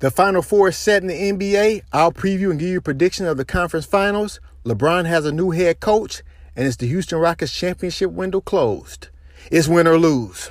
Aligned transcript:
The 0.00 0.10
Final 0.10 0.40
Four 0.40 0.70
is 0.70 0.78
set 0.78 1.02
in 1.02 1.08
the 1.08 1.14
NBA. 1.14 1.82
I'll 1.92 2.10
preview 2.10 2.50
and 2.50 2.58
give 2.58 2.70
you 2.70 2.78
a 2.78 2.80
prediction 2.80 3.26
of 3.26 3.36
the 3.36 3.44
conference 3.44 3.84
finals. 3.84 4.40
LeBron 4.64 5.04
has 5.04 5.26
a 5.26 5.30
new 5.30 5.50
head 5.50 5.80
coach, 5.80 6.22
and 6.56 6.66
it's 6.66 6.76
the 6.76 6.86
Houston 6.86 7.18
Rockets 7.18 7.52
championship 7.52 8.10
window 8.10 8.40
closed. 8.40 9.08
It's 9.50 9.68
win 9.68 9.86
or 9.86 9.98
lose. 9.98 10.48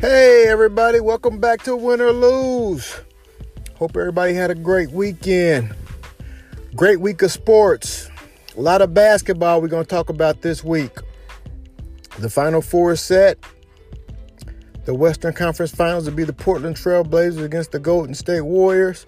Hey, 0.00 0.46
everybody, 0.48 1.00
welcome 1.00 1.38
back 1.38 1.64
to 1.64 1.76
Win 1.76 2.00
or 2.00 2.12
Lose. 2.12 2.98
Hope 3.74 3.94
everybody 3.94 4.32
had 4.32 4.50
a 4.50 4.54
great 4.54 4.90
weekend. 4.90 5.74
Great 6.74 6.98
week 6.98 7.20
of 7.20 7.30
sports. 7.30 8.08
A 8.54 8.60
lot 8.60 8.82
of 8.82 8.92
basketball 8.92 9.62
we're 9.62 9.68
going 9.68 9.84
to 9.84 9.88
talk 9.88 10.10
about 10.10 10.42
this 10.42 10.62
week. 10.62 10.92
The 12.18 12.28
Final 12.28 12.60
Four 12.60 12.92
is 12.92 13.00
set. 13.00 13.38
The 14.84 14.92
Western 14.92 15.32
Conference 15.32 15.74
Finals 15.74 16.04
will 16.04 16.14
be 16.16 16.24
the 16.24 16.34
Portland 16.34 16.76
Trail 16.76 17.02
Blazers 17.02 17.42
against 17.44 17.72
the 17.72 17.78
Golden 17.78 18.14
State 18.14 18.42
Warriors. 18.42 19.06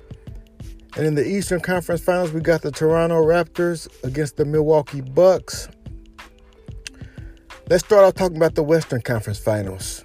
And 0.97 1.05
in 1.05 1.15
the 1.15 1.27
Eastern 1.27 1.61
Conference 1.61 2.01
Finals, 2.01 2.33
we 2.33 2.41
got 2.41 2.63
the 2.63 2.71
Toronto 2.71 3.23
Raptors 3.23 3.87
against 4.03 4.39
the 4.39 4.47
Milwaukee 4.47 5.03
Bucks. 5.03 5.69
Let's 7.69 7.85
start 7.85 8.05
off 8.05 8.15
talking 8.15 8.39
about 8.39 8.55
the 8.55 8.63
Western 8.63 9.03
Conference 9.03 9.39
Finals. 9.39 10.05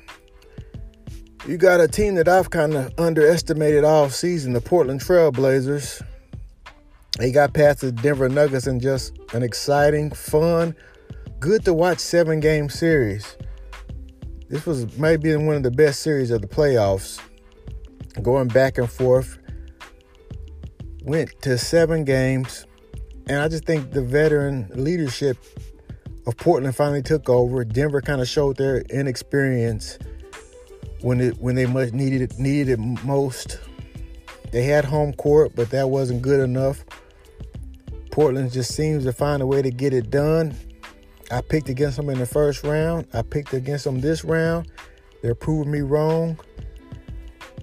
You 1.47 1.55
got 1.55 1.79
a 1.79 1.87
team 1.87 2.15
that 2.15 2.27
I've 2.27 2.49
kind 2.49 2.73
of 2.73 2.91
underestimated 2.97 3.85
all 3.85 4.09
season, 4.09 4.51
the 4.51 4.61
Portland 4.61 4.99
Trail 4.99 5.31
Blazers. 5.31 6.01
They 7.19 7.33
got 7.33 7.53
past 7.53 7.81
the 7.81 7.91
Denver 7.91 8.29
Nuggets 8.29 8.65
in 8.65 8.79
just 8.79 9.19
an 9.33 9.43
exciting, 9.43 10.09
fun, 10.09 10.73
good 11.41 11.65
to 11.65 11.73
watch 11.73 11.99
seven 11.99 12.39
game 12.39 12.69
series. 12.69 13.35
This 14.47 14.65
was 14.65 14.97
maybe 14.97 15.35
one 15.35 15.57
of 15.57 15.63
the 15.63 15.69
best 15.69 15.99
series 15.99 16.31
of 16.31 16.41
the 16.41 16.47
playoffs. 16.47 17.19
Going 18.21 18.47
back 18.47 18.77
and 18.77 18.89
forth. 18.89 19.37
Went 21.03 21.29
to 21.41 21.57
seven 21.57 22.05
games. 22.05 22.65
And 23.27 23.41
I 23.41 23.49
just 23.49 23.65
think 23.65 23.91
the 23.91 24.01
veteran 24.01 24.71
leadership 24.73 25.37
of 26.25 26.37
Portland 26.37 26.73
finally 26.73 27.01
took 27.01 27.27
over. 27.27 27.65
Denver 27.65 27.99
kind 27.99 28.21
of 28.21 28.29
showed 28.29 28.55
their 28.55 28.79
inexperience 28.89 29.99
when 31.01 31.19
it 31.19 31.37
when 31.37 31.55
they 31.55 31.65
much 31.65 31.91
needed 31.91 32.21
it 32.21 32.39
needed 32.39 32.79
it 32.79 33.03
most. 33.03 33.59
They 34.51 34.63
had 34.63 34.85
home 34.85 35.11
court, 35.13 35.51
but 35.53 35.69
that 35.71 35.89
wasn't 35.89 36.21
good 36.21 36.39
enough. 36.39 36.85
Portland 38.11 38.51
just 38.51 38.73
seems 38.73 39.03
to 39.05 39.13
find 39.13 39.41
a 39.41 39.47
way 39.47 39.61
to 39.61 39.71
get 39.71 39.93
it 39.93 40.09
done. 40.09 40.55
I 41.31 41.41
picked 41.41 41.69
against 41.69 41.97
them 41.97 42.09
in 42.09 42.17
the 42.17 42.25
first 42.25 42.63
round. 42.63 43.07
I 43.13 43.21
picked 43.21 43.53
against 43.53 43.83
them 43.83 44.01
this 44.01 44.23
round. 44.23 44.71
They're 45.21 45.35
proving 45.35 45.71
me 45.71 45.81
wrong. 45.81 46.39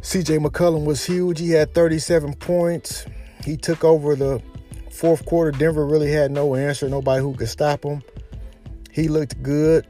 CJ 0.00 0.44
McCollum 0.44 0.84
was 0.84 1.04
huge. 1.04 1.40
He 1.40 1.50
had 1.50 1.74
37 1.74 2.34
points. 2.34 3.06
He 3.44 3.56
took 3.56 3.82
over 3.82 4.14
the 4.14 4.40
fourth 4.92 5.24
quarter. 5.26 5.50
Denver 5.50 5.84
really 5.84 6.10
had 6.10 6.30
no 6.30 6.54
answer, 6.54 6.88
nobody 6.88 7.20
who 7.22 7.34
could 7.34 7.48
stop 7.48 7.84
him. 7.84 8.02
He 8.92 9.08
looked 9.08 9.42
good. 9.42 9.86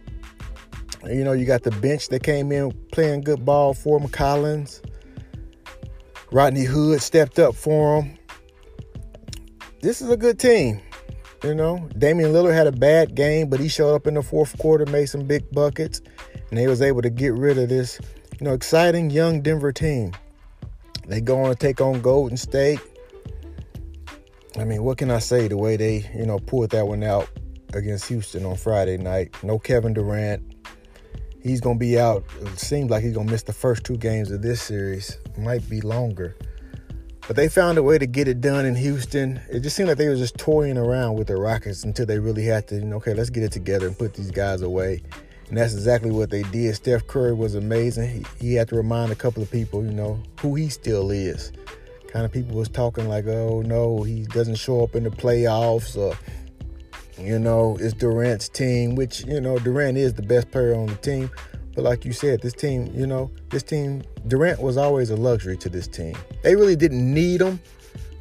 You 1.05 1.23
know, 1.23 1.33
you 1.33 1.45
got 1.45 1.62
the 1.62 1.71
bench 1.71 2.09
that 2.09 2.23
came 2.23 2.51
in 2.51 2.73
playing 2.93 3.21
good 3.21 3.45
ball 3.45 3.75
for 3.75 4.01
him. 4.01 4.09
Collins. 4.09 4.81
Rodney 6.33 6.65
Hood 6.65 7.01
stepped 7.03 7.39
up 7.39 7.55
for 7.55 8.03
him 8.03 8.19
this 9.87 10.03
is 10.03 10.11
a 10.11 10.17
good 10.17 10.37
team. 10.37 10.83
You 11.45 11.55
know, 11.55 11.89
Damian 11.97 12.33
Lillard 12.33 12.55
had 12.55 12.67
a 12.67 12.73
bad 12.73 13.15
game, 13.15 13.48
but 13.48 13.61
he 13.61 13.69
showed 13.69 13.95
up 13.95 14.09
in 14.09 14.15
the 14.15 14.23
fourth 14.23 14.59
quarter, 14.59 14.84
made 14.87 15.06
some 15.06 15.25
big 15.27 15.48
buckets, 15.53 16.01
and 16.51 16.59
they 16.59 16.67
was 16.67 16.83
able 16.83 17.03
to 17.03 17.11
get 17.11 17.34
rid 17.34 17.56
of 17.56 17.69
this, 17.69 18.01
you 18.41 18.45
know, 18.45 18.53
exciting 18.53 19.11
young 19.11 19.43
Denver 19.43 19.71
team. 19.71 20.12
They 21.06 21.21
go 21.21 21.41
on 21.41 21.50
to 21.50 21.55
take 21.55 21.81
on 21.81 22.00
Golden 22.00 22.37
State. 22.37 22.81
I 24.59 24.65
mean, 24.65 24.83
what 24.83 24.99
can 24.99 25.09
I 25.09 25.21
say? 25.21 25.47
The 25.47 25.56
way 25.56 25.77
they, 25.77 26.11
you 26.16 26.27
know, 26.27 26.41
pulled 26.41 26.71
that 26.71 26.88
one 26.88 27.05
out 27.05 27.31
against 27.72 28.09
Houston 28.09 28.44
on 28.44 28.56
Friday 28.56 28.97
night. 28.97 29.37
No 29.44 29.56
Kevin 29.56 29.94
Durant. 29.94 30.43
He's 31.41 31.61
gonna 31.61 31.78
be 31.78 31.97
out. 31.97 32.25
It 32.41 32.59
seems 32.59 32.91
like 32.91 33.05
he's 33.05 33.15
gonna 33.15 33.31
miss 33.31 33.44
the 33.44 33.53
first 33.53 33.84
two 33.84 33.99
games 33.99 34.32
of 34.32 34.43
this 34.43 34.61
series. 34.61 35.16
Might 35.38 35.69
be 35.71 35.81
longer. 35.81 36.34
But 37.26 37.37
they 37.37 37.48
found 37.48 37.76
a 37.76 37.82
way 37.82 37.98
to 37.98 38.06
get 38.06 38.28
it 38.28 38.41
done 38.41 38.64
in 38.64 38.76
Houston. 38.76 39.41
It 39.50 39.60
just 39.60 39.75
seemed 39.75 39.88
like 39.88 39.98
they 39.98 40.09
were 40.09 40.16
just 40.16 40.38
toying 40.38 40.78
around 40.78 41.16
with 41.16 41.26
the 41.26 41.37
Rockets 41.37 41.82
until 41.82 42.06
they 42.06 42.19
really 42.19 42.44
had 42.44 42.69
to, 42.69 42.76
you 42.76 42.84
know, 42.84 42.97
okay, 42.97 43.14
let's 43.14 43.31
get 43.31 43.42
it 43.42 43.53
together 43.53 43.87
and 43.87 43.98
put 43.98 44.14
these 44.14 44.31
guys 44.31 44.62
away. 44.62 45.03
And 45.48 45.59
that's 45.59 45.75
exactly 45.75 46.10
what 46.10 46.31
they 46.31 46.42
did. 46.44 46.75
Steph 46.76 47.06
Curry 47.06 47.34
was 47.34 47.54
amazing. 47.54 48.25
He, 48.38 48.48
he 48.48 48.54
had 48.54 48.69
to 48.69 48.76
remind 48.76 49.10
a 49.10 49.16
couple 49.16 49.42
of 49.42 49.50
people, 49.50 49.84
you 49.84 49.92
know, 49.92 50.20
who 50.41 50.54
he 50.54 50.69
still 50.69 51.10
is. 51.10 51.53
Kind 52.09 52.25
of 52.25 52.32
people 52.32 52.56
was 52.56 52.69
talking 52.69 53.09
like, 53.09 53.26
oh 53.26 53.62
no, 53.62 54.03
he 54.03 54.22
doesn't 54.26 54.56
show 54.56 54.82
up 54.82 54.94
in 54.94 55.03
the 55.03 55.10
playoffs 55.10 55.97
or 55.97 56.16
you 57.19 57.38
know, 57.38 57.78
it's 57.81 57.94
Durant's 57.94 58.48
team, 58.48 58.94
which, 58.94 59.25
you 59.25 59.41
know, 59.41 59.58
Durant 59.58 59.97
is 59.97 60.14
the 60.14 60.22
best 60.22 60.50
player 60.50 60.75
on 60.75 60.87
the 60.87 60.97
team. 60.97 61.31
But 61.76 61.84
like 61.84 62.06
you 62.06 62.14
said, 62.14 62.41
this 62.41 62.54
team, 62.54 62.91
you 62.94 63.06
know, 63.06 63.31
this 63.50 63.62
team, 63.62 64.03
Durant 64.26 64.60
was 64.60 64.78
always 64.78 65.10
a 65.10 65.16
luxury 65.16 65.59
to 65.59 65.69
this 65.69 65.87
team. 65.87 66.16
They 66.42 66.56
really 66.56 66.75
didn't 66.75 67.12
need 67.12 67.42
him, 67.42 67.60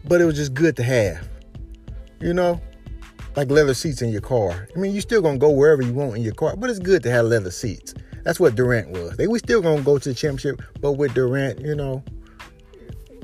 but 0.03 0.19
it 0.19 0.25
was 0.25 0.35
just 0.35 0.53
good 0.53 0.75
to 0.75 0.83
have. 0.83 1.27
You 2.19 2.33
know, 2.33 2.61
like 3.38 3.49
leather 3.49 3.73
seats 3.73 4.01
in 4.01 4.09
your 4.09 4.21
car. 4.21 4.67
I 4.75 4.79
mean, 4.79 4.91
you're 4.91 5.01
still 5.01 5.21
gonna 5.21 5.38
go 5.38 5.49
wherever 5.49 5.81
you 5.81 5.93
want 5.93 6.17
in 6.17 6.21
your 6.21 6.33
car, 6.33 6.55
but 6.57 6.69
it's 6.69 6.79
good 6.79 7.01
to 7.03 7.11
have 7.11 7.25
leather 7.27 7.49
seats. 7.49 7.93
That's 8.23 8.41
what 8.41 8.55
Durant 8.55 8.89
was. 8.89 9.16
They 9.16 9.27
we 9.27 9.39
still 9.39 9.61
gonna 9.61 9.81
go 9.81 9.97
to 9.97 10.09
the 10.09 10.16
championship, 10.16 10.61
but 10.81 10.93
with 10.93 11.13
Durant, 11.13 11.61
you 11.61 11.75
know, 11.75 12.03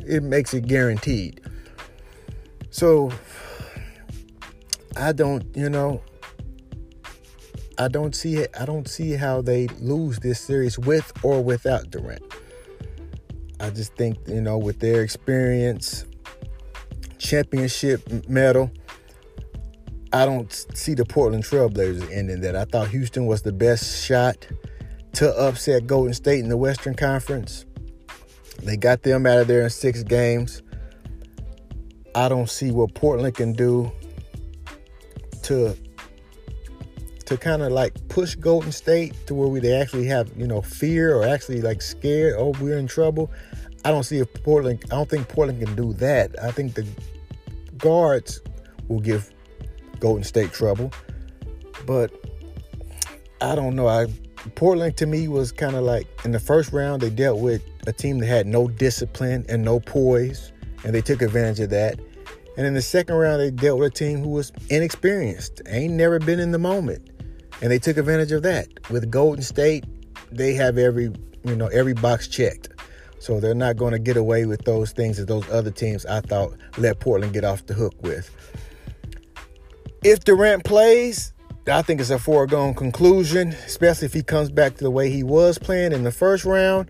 it 0.07 0.23
makes 0.23 0.53
it 0.53 0.65
guaranteed. 0.65 1.41
So 2.69 3.11
I 4.95 5.11
don't, 5.11 5.43
you 5.57 5.69
know, 5.69 6.01
I 7.77 7.87
don't 7.87 8.15
see 8.15 8.35
it. 8.37 8.51
I 8.59 8.65
don't 8.65 8.87
see 8.87 9.11
how 9.11 9.41
they 9.41 9.67
lose 9.79 10.19
this 10.19 10.39
series 10.39 10.77
with 10.77 11.11
or 11.23 11.43
without 11.43 11.89
Durant. 11.89 12.23
I 13.59 13.69
just 13.69 13.95
think 13.95 14.17
you 14.27 14.41
know 14.41 14.57
with 14.57 14.79
their 14.79 15.01
experience, 15.01 16.05
championship 17.17 18.27
mettle. 18.27 18.71
I 20.13 20.25
don't 20.25 20.51
see 20.73 20.93
the 20.93 21.05
Portland 21.05 21.45
Trailblazers 21.45 22.11
ending 22.11 22.41
that. 22.41 22.55
I 22.55 22.65
thought 22.65 22.89
Houston 22.89 23.27
was 23.27 23.43
the 23.43 23.53
best 23.53 24.05
shot 24.05 24.45
to 25.13 25.33
upset 25.37 25.87
Golden 25.87 26.13
State 26.13 26.39
in 26.39 26.49
the 26.49 26.57
Western 26.57 26.95
Conference. 26.95 27.65
They 28.63 28.77
got 28.77 29.03
them 29.03 29.25
out 29.25 29.39
of 29.39 29.47
there 29.47 29.63
in 29.63 29.69
six 29.69 30.03
games. 30.03 30.61
I 32.13 32.27
don't 32.27 32.49
see 32.49 32.71
what 32.71 32.93
Portland 32.93 33.35
can 33.35 33.53
do 33.53 33.91
to 35.43 35.75
to 37.31 37.37
kind 37.37 37.61
of 37.61 37.71
like 37.71 37.93
push 38.09 38.35
Golden 38.35 38.73
State 38.73 39.15
to 39.25 39.33
where 39.33 39.47
we 39.47 39.61
they 39.61 39.73
actually 39.73 40.05
have 40.07 40.29
you 40.35 40.45
know 40.45 40.61
fear 40.61 41.15
or 41.15 41.25
actually 41.25 41.61
like 41.61 41.81
scared. 41.81 42.35
Oh, 42.37 42.53
we're 42.59 42.77
in 42.77 42.87
trouble. 42.87 43.31
I 43.85 43.91
don't 43.91 44.03
see 44.03 44.17
if 44.17 44.31
Portland. 44.43 44.83
I 44.91 44.95
don't 44.95 45.09
think 45.09 45.29
Portland 45.29 45.65
can 45.65 45.73
do 45.73 45.93
that. 45.93 46.35
I 46.43 46.51
think 46.51 46.73
the 46.73 46.85
guards 47.77 48.41
will 48.89 48.99
give 48.99 49.31
Golden 50.01 50.25
State 50.25 50.51
trouble, 50.51 50.91
but 51.85 52.11
I 53.39 53.55
don't 53.55 53.77
know. 53.77 53.87
I 53.87 54.07
Portland 54.55 54.97
to 54.97 55.05
me 55.05 55.29
was 55.29 55.53
kind 55.53 55.77
of 55.77 55.83
like 55.83 56.07
in 56.25 56.33
the 56.33 56.39
first 56.39 56.73
round 56.73 57.01
they 57.01 57.09
dealt 57.09 57.39
with 57.39 57.63
a 57.87 57.93
team 57.93 58.19
that 58.19 58.27
had 58.27 58.45
no 58.45 58.67
discipline 58.67 59.45
and 59.47 59.63
no 59.63 59.79
poise, 59.79 60.51
and 60.83 60.93
they 60.93 61.01
took 61.01 61.21
advantage 61.21 61.61
of 61.61 61.69
that. 61.69 61.97
And 62.57 62.67
in 62.67 62.73
the 62.73 62.81
second 62.81 63.15
round, 63.15 63.39
they 63.39 63.49
dealt 63.49 63.79
with 63.79 63.93
a 63.93 63.95
team 63.95 64.19
who 64.19 64.31
was 64.31 64.51
inexperienced, 64.69 65.61
ain't 65.67 65.93
never 65.93 66.19
been 66.19 66.41
in 66.41 66.51
the 66.51 66.59
moment 66.59 67.07
and 67.61 67.71
they 67.71 67.79
took 67.79 67.97
advantage 67.97 68.31
of 68.31 68.43
that. 68.43 68.67
With 68.89 69.09
Golden 69.09 69.43
State, 69.43 69.85
they 70.31 70.53
have 70.53 70.77
every 70.77 71.11
you 71.43 71.55
know 71.55 71.67
every 71.67 71.93
box 71.93 72.27
checked, 72.27 72.69
so 73.19 73.39
they're 73.39 73.55
not 73.55 73.77
going 73.77 73.93
to 73.93 73.99
get 73.99 74.17
away 74.17 74.45
with 74.45 74.63
those 74.65 74.91
things 74.91 75.17
that 75.17 75.27
those 75.27 75.49
other 75.49 75.71
teams 75.71 76.05
I 76.05 76.21
thought 76.21 76.53
let 76.77 76.99
Portland 76.99 77.33
get 77.33 77.43
off 77.43 77.65
the 77.65 77.73
hook 77.73 77.93
with. 78.01 78.29
If 80.03 80.23
Durant 80.23 80.63
plays, 80.63 81.33
I 81.67 81.83
think 81.83 82.01
it's 82.01 82.09
a 82.09 82.17
foregone 82.17 82.73
conclusion, 82.73 83.49
especially 83.49 84.07
if 84.07 84.13
he 84.13 84.23
comes 84.23 84.49
back 84.49 84.75
to 84.77 84.83
the 84.83 84.91
way 84.91 85.09
he 85.09 85.23
was 85.23 85.59
playing 85.59 85.91
in 85.91 86.03
the 86.03 86.11
first 86.11 86.43
round. 86.43 86.89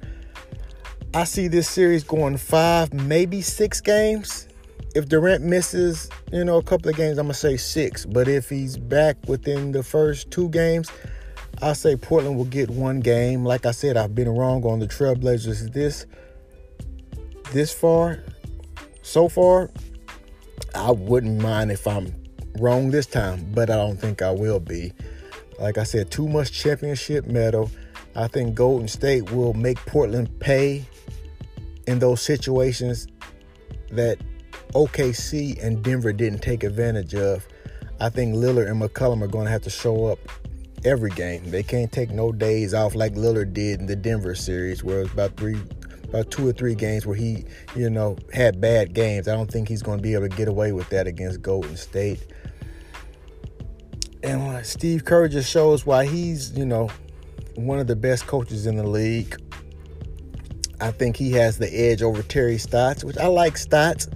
I 1.13 1.25
see 1.25 1.50
this 1.50 1.69
series 1.69 2.06
going 2.06 2.38
five, 2.38 2.94
maybe 2.94 3.41
six 3.41 3.81
games 3.81 4.47
if 4.93 5.07
Durant 5.07 5.43
misses, 5.43 6.09
you 6.31 6.43
know, 6.43 6.57
a 6.57 6.63
couple 6.63 6.89
of 6.89 6.95
games, 6.95 7.17
I'm 7.17 7.25
gonna 7.25 7.33
say 7.33 7.57
six. 7.57 8.05
But 8.05 8.27
if 8.27 8.49
he's 8.49 8.77
back 8.77 9.17
within 9.27 9.71
the 9.71 9.83
first 9.83 10.31
two 10.31 10.49
games, 10.49 10.89
I 11.61 11.73
say 11.73 11.95
Portland 11.95 12.38
will 12.38 12.45
get 12.45 12.69
one 12.69 12.99
game. 12.99 13.45
Like 13.45 13.65
I 13.65 13.71
said, 13.71 13.95
I've 13.95 14.15
been 14.15 14.29
wrong 14.29 14.63
on 14.65 14.79
the 14.79 14.88
Trailblazers 14.88 15.71
this 15.73 16.05
this 17.51 17.73
far. 17.73 18.23
So 19.03 19.29
far, 19.29 19.69
I 20.75 20.91
wouldn't 20.91 21.41
mind 21.41 21.71
if 21.71 21.87
I'm 21.87 22.13
wrong 22.59 22.91
this 22.91 23.05
time, 23.05 23.45
but 23.53 23.69
I 23.69 23.75
don't 23.75 23.99
think 23.99 24.21
I 24.21 24.31
will 24.31 24.59
be. 24.59 24.94
Like 25.59 25.77
I 25.77 25.83
said, 25.83 26.11
too 26.11 26.27
much 26.27 26.51
championship 26.51 27.25
mettle. 27.27 27.69
I 28.15 28.27
think 28.27 28.55
Golden 28.55 28.87
State 28.87 29.31
will 29.31 29.53
make 29.53 29.77
Portland 29.85 30.39
pay 30.39 30.85
in 31.87 31.99
those 31.99 32.21
situations 32.21 33.07
that 33.91 34.17
OKC 34.73 35.62
and 35.63 35.83
Denver 35.83 36.13
didn't 36.13 36.39
take 36.39 36.63
advantage 36.63 37.13
of. 37.15 37.47
I 38.00 38.09
think 38.09 38.35
Lillard 38.35 38.69
and 38.69 38.81
McCollum 38.81 39.21
are 39.21 39.27
going 39.27 39.45
to 39.45 39.51
have 39.51 39.62
to 39.63 39.69
show 39.69 40.06
up 40.06 40.19
every 40.83 41.12
game. 41.12 41.50
They 41.51 41.63
can't 41.63 41.91
take 41.91 42.09
no 42.09 42.31
days 42.31 42.73
off 42.73 42.95
like 42.95 43.13
Lillard 43.13 43.53
did 43.53 43.79
in 43.79 43.85
the 43.85 43.95
Denver 43.95 44.35
series, 44.35 44.83
where 44.83 45.00
it 45.00 45.03
was 45.03 45.13
about 45.13 45.38
three, 45.38 45.59
about 46.06 46.31
two 46.31 46.47
or 46.47 46.53
three 46.53 46.75
games 46.75 47.06
where 47.06 47.15
he, 47.15 47.45
you 47.75 47.89
know, 47.89 48.18
had 48.33 48.59
bad 48.59 48.94
games. 48.94 49.27
I 49.27 49.35
don't 49.35 49.51
think 49.51 49.68
he's 49.68 49.83
going 49.83 50.00
to 50.00 50.01
be 50.01 50.13
able 50.13 50.29
to 50.29 50.35
get 50.35 50.47
away 50.47 50.71
with 50.71 50.89
that 50.89 51.07
against 51.07 51.41
Golden 51.41 51.77
State. 51.77 52.25
And 54.23 54.41
uh, 54.41 54.63
Steve 54.63 55.06
Kerr 55.06 55.27
just 55.27 55.50
shows 55.50 55.85
why 55.85 56.06
he's, 56.06 56.51
you 56.51 56.65
know, 56.65 56.89
one 57.56 57.79
of 57.79 57.88
the 57.88 57.95
best 57.95 58.27
coaches 58.27 58.68
in 58.68 58.77
the 58.77 58.88
league. 58.88 59.35
I 60.79 60.91
think 60.91 61.15
he 61.15 61.31
has 61.33 61.59
the 61.59 61.71
edge 61.71 62.01
over 62.01 62.23
Terry 62.23 62.57
Stotts, 62.57 63.03
which 63.03 63.18
I 63.18 63.27
like 63.27 63.57
Stotts. 63.57 64.07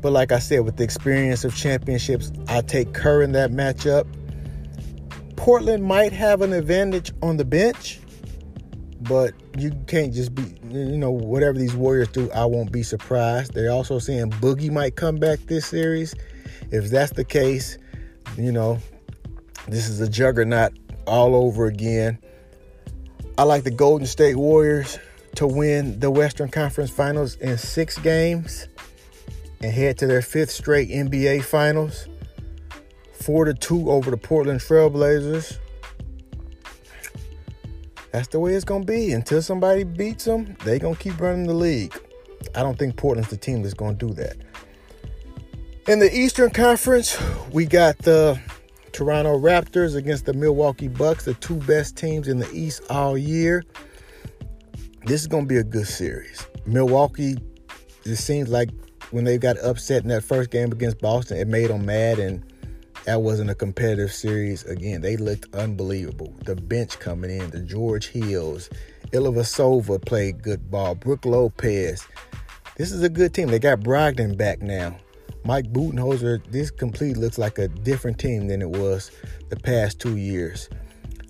But 0.00 0.12
like 0.12 0.32
I 0.32 0.38
said, 0.38 0.60
with 0.60 0.76
the 0.76 0.84
experience 0.84 1.44
of 1.44 1.54
championships, 1.54 2.30
I 2.48 2.60
take 2.60 2.92
Kerr 2.92 3.22
in 3.22 3.32
that 3.32 3.50
matchup. 3.50 4.06
Portland 5.36 5.84
might 5.84 6.12
have 6.12 6.42
an 6.42 6.52
advantage 6.52 7.12
on 7.22 7.36
the 7.36 7.44
bench, 7.44 8.00
but 9.00 9.32
you 9.56 9.72
can't 9.86 10.12
just 10.12 10.34
be, 10.34 10.42
you 10.70 10.96
know, 10.96 11.10
whatever 11.10 11.58
these 11.58 11.74
Warriors 11.74 12.08
do, 12.08 12.30
I 12.32 12.44
won't 12.44 12.70
be 12.70 12.82
surprised. 12.82 13.54
They're 13.54 13.70
also 13.70 13.98
saying 13.98 14.30
Boogie 14.32 14.70
might 14.70 14.96
come 14.96 15.16
back 15.16 15.38
this 15.46 15.66
series. 15.66 16.14
If 16.70 16.90
that's 16.90 17.12
the 17.12 17.24
case, 17.24 17.78
you 18.36 18.52
know, 18.52 18.78
this 19.68 19.88
is 19.88 20.00
a 20.00 20.08
juggernaut 20.08 20.72
all 21.06 21.34
over 21.34 21.66
again. 21.66 22.18
I 23.36 23.44
like 23.44 23.64
the 23.64 23.70
Golden 23.70 24.06
State 24.06 24.36
Warriors 24.36 24.98
to 25.36 25.46
win 25.46 26.00
the 26.00 26.10
Western 26.10 26.48
Conference 26.50 26.90
Finals 26.90 27.36
in 27.36 27.56
six 27.58 27.98
games 27.98 28.66
and 29.60 29.72
head 29.72 29.98
to 29.98 30.06
their 30.06 30.22
fifth 30.22 30.50
straight 30.50 30.88
NBA 30.90 31.42
Finals. 31.42 32.08
Four 33.12 33.44
to 33.44 33.54
two 33.54 33.90
over 33.90 34.10
the 34.10 34.16
Portland 34.16 34.60
Trailblazers. 34.60 35.58
That's 38.12 38.28
the 38.28 38.38
way 38.38 38.54
it's 38.54 38.64
gonna 38.64 38.84
be. 38.84 39.12
Until 39.12 39.42
somebody 39.42 39.84
beats 39.84 40.24
them, 40.24 40.56
they 40.64 40.78
gonna 40.78 40.96
keep 40.96 41.20
running 41.20 41.46
the 41.46 41.54
league. 41.54 41.94
I 42.54 42.62
don't 42.62 42.78
think 42.78 42.96
Portland's 42.96 43.30
the 43.30 43.36
team 43.36 43.62
that's 43.62 43.74
gonna 43.74 43.94
do 43.94 44.12
that. 44.14 44.36
In 45.88 45.98
the 45.98 46.14
Eastern 46.14 46.50
Conference, 46.50 47.16
we 47.50 47.64
got 47.64 47.98
the 47.98 48.38
Toronto 48.92 49.38
Raptors 49.38 49.94
against 49.94 50.26
the 50.26 50.32
Milwaukee 50.32 50.88
Bucks, 50.88 51.24
the 51.24 51.34
two 51.34 51.54
best 51.54 51.96
teams 51.96 52.28
in 52.28 52.38
the 52.38 52.50
East 52.52 52.82
all 52.90 53.16
year. 53.16 53.62
This 55.04 55.20
is 55.20 55.28
going 55.28 55.44
to 55.44 55.48
be 55.48 55.58
a 55.58 55.64
good 55.64 55.86
series. 55.86 56.44
Milwaukee, 56.66 57.38
it 58.04 58.16
seems 58.16 58.48
like 58.48 58.70
when 59.10 59.24
they 59.24 59.38
got 59.38 59.58
upset 59.58 60.02
in 60.02 60.08
that 60.08 60.24
first 60.24 60.50
game 60.50 60.72
against 60.72 61.00
Boston, 61.00 61.38
it 61.38 61.48
made 61.48 61.70
them 61.70 61.86
mad, 61.86 62.18
and 62.18 62.42
that 63.04 63.22
wasn't 63.22 63.50
a 63.50 63.54
competitive 63.54 64.12
series. 64.12 64.64
Again, 64.64 65.00
they 65.00 65.16
looked 65.16 65.54
unbelievable. 65.54 66.34
The 66.44 66.56
bench 66.56 66.98
coming 66.98 67.30
in, 67.30 67.50
the 67.50 67.60
George 67.60 68.08
Hills, 68.08 68.68
Ilyasova 69.12 70.04
played 70.04 70.42
good 70.42 70.70
ball, 70.70 70.94
Brook 70.94 71.24
Lopez. 71.24 72.06
This 72.76 72.92
is 72.92 73.02
a 73.02 73.08
good 73.08 73.34
team. 73.34 73.48
They 73.48 73.58
got 73.58 73.80
Brogdon 73.80 74.36
back 74.36 74.60
now. 74.60 74.96
Mike 75.44 75.72
Budenholzer, 75.72 76.44
this 76.50 76.70
complete 76.70 77.16
looks 77.16 77.38
like 77.38 77.58
a 77.58 77.68
different 77.68 78.18
team 78.18 78.48
than 78.48 78.60
it 78.60 78.70
was 78.70 79.10
the 79.48 79.56
past 79.56 79.98
two 79.98 80.16
years. 80.16 80.68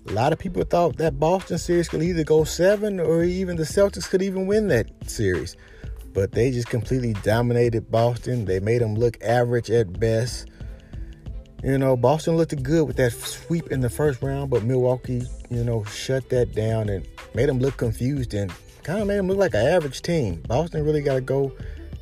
A 0.07 0.11
lot 0.11 0.33
of 0.33 0.39
people 0.39 0.63
thought 0.63 0.97
that 0.97 1.19
Boston 1.19 1.57
series 1.57 1.87
could 1.87 2.03
either 2.03 2.23
go 2.23 2.43
seven 2.43 2.99
or 2.99 3.23
even 3.23 3.55
the 3.55 3.63
Celtics 3.63 4.09
could 4.09 4.21
even 4.21 4.47
win 4.47 4.67
that 4.67 4.89
series. 5.09 5.55
But 6.13 6.31
they 6.31 6.51
just 6.51 6.69
completely 6.69 7.13
dominated 7.23 7.91
Boston. 7.91 8.45
They 8.45 8.59
made 8.59 8.81
them 8.81 8.95
look 8.95 9.21
average 9.21 9.69
at 9.69 9.99
best. 9.99 10.47
You 11.63 11.77
know, 11.77 11.97
Boston 11.97 12.37
looked 12.37 12.61
good 12.63 12.87
with 12.87 12.95
that 12.97 13.11
sweep 13.11 13.71
in 13.71 13.81
the 13.81 13.89
first 13.89 14.21
round, 14.21 14.49
but 14.49 14.63
Milwaukee, 14.63 15.23
you 15.49 15.63
know, 15.63 15.83
shut 15.83 16.29
that 16.29 16.55
down 16.55 16.87
and 16.87 17.05
made 17.33 17.49
them 17.49 17.59
look 17.59 17.75
confused 17.77 18.33
and 18.33 18.53
kind 18.83 19.01
of 19.01 19.07
made 19.07 19.17
them 19.17 19.27
look 19.27 19.37
like 19.37 19.53
an 19.53 19.65
average 19.65 20.01
team. 20.01 20.41
Boston 20.47 20.85
really 20.85 21.01
got 21.01 21.15
to 21.15 21.21
go 21.21 21.51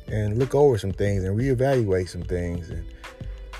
and 0.06 0.38
look 0.38 0.54
over 0.54 0.78
some 0.78 0.92
things 0.92 1.24
and 1.24 1.38
reevaluate 1.38 2.08
some 2.08 2.22
things. 2.22 2.70
And 2.70 2.84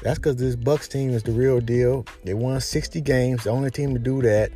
that's 0.02 0.18
because 0.18 0.36
this 0.36 0.56
Bucks 0.56 0.88
team 0.88 1.10
is 1.10 1.24
the 1.24 1.32
real 1.32 1.60
deal. 1.60 2.06
They 2.24 2.34
won 2.34 2.60
60 2.60 3.00
games, 3.00 3.44
the 3.44 3.50
only 3.50 3.70
team 3.70 3.92
to 3.92 3.98
do 3.98 4.22
that. 4.22 4.52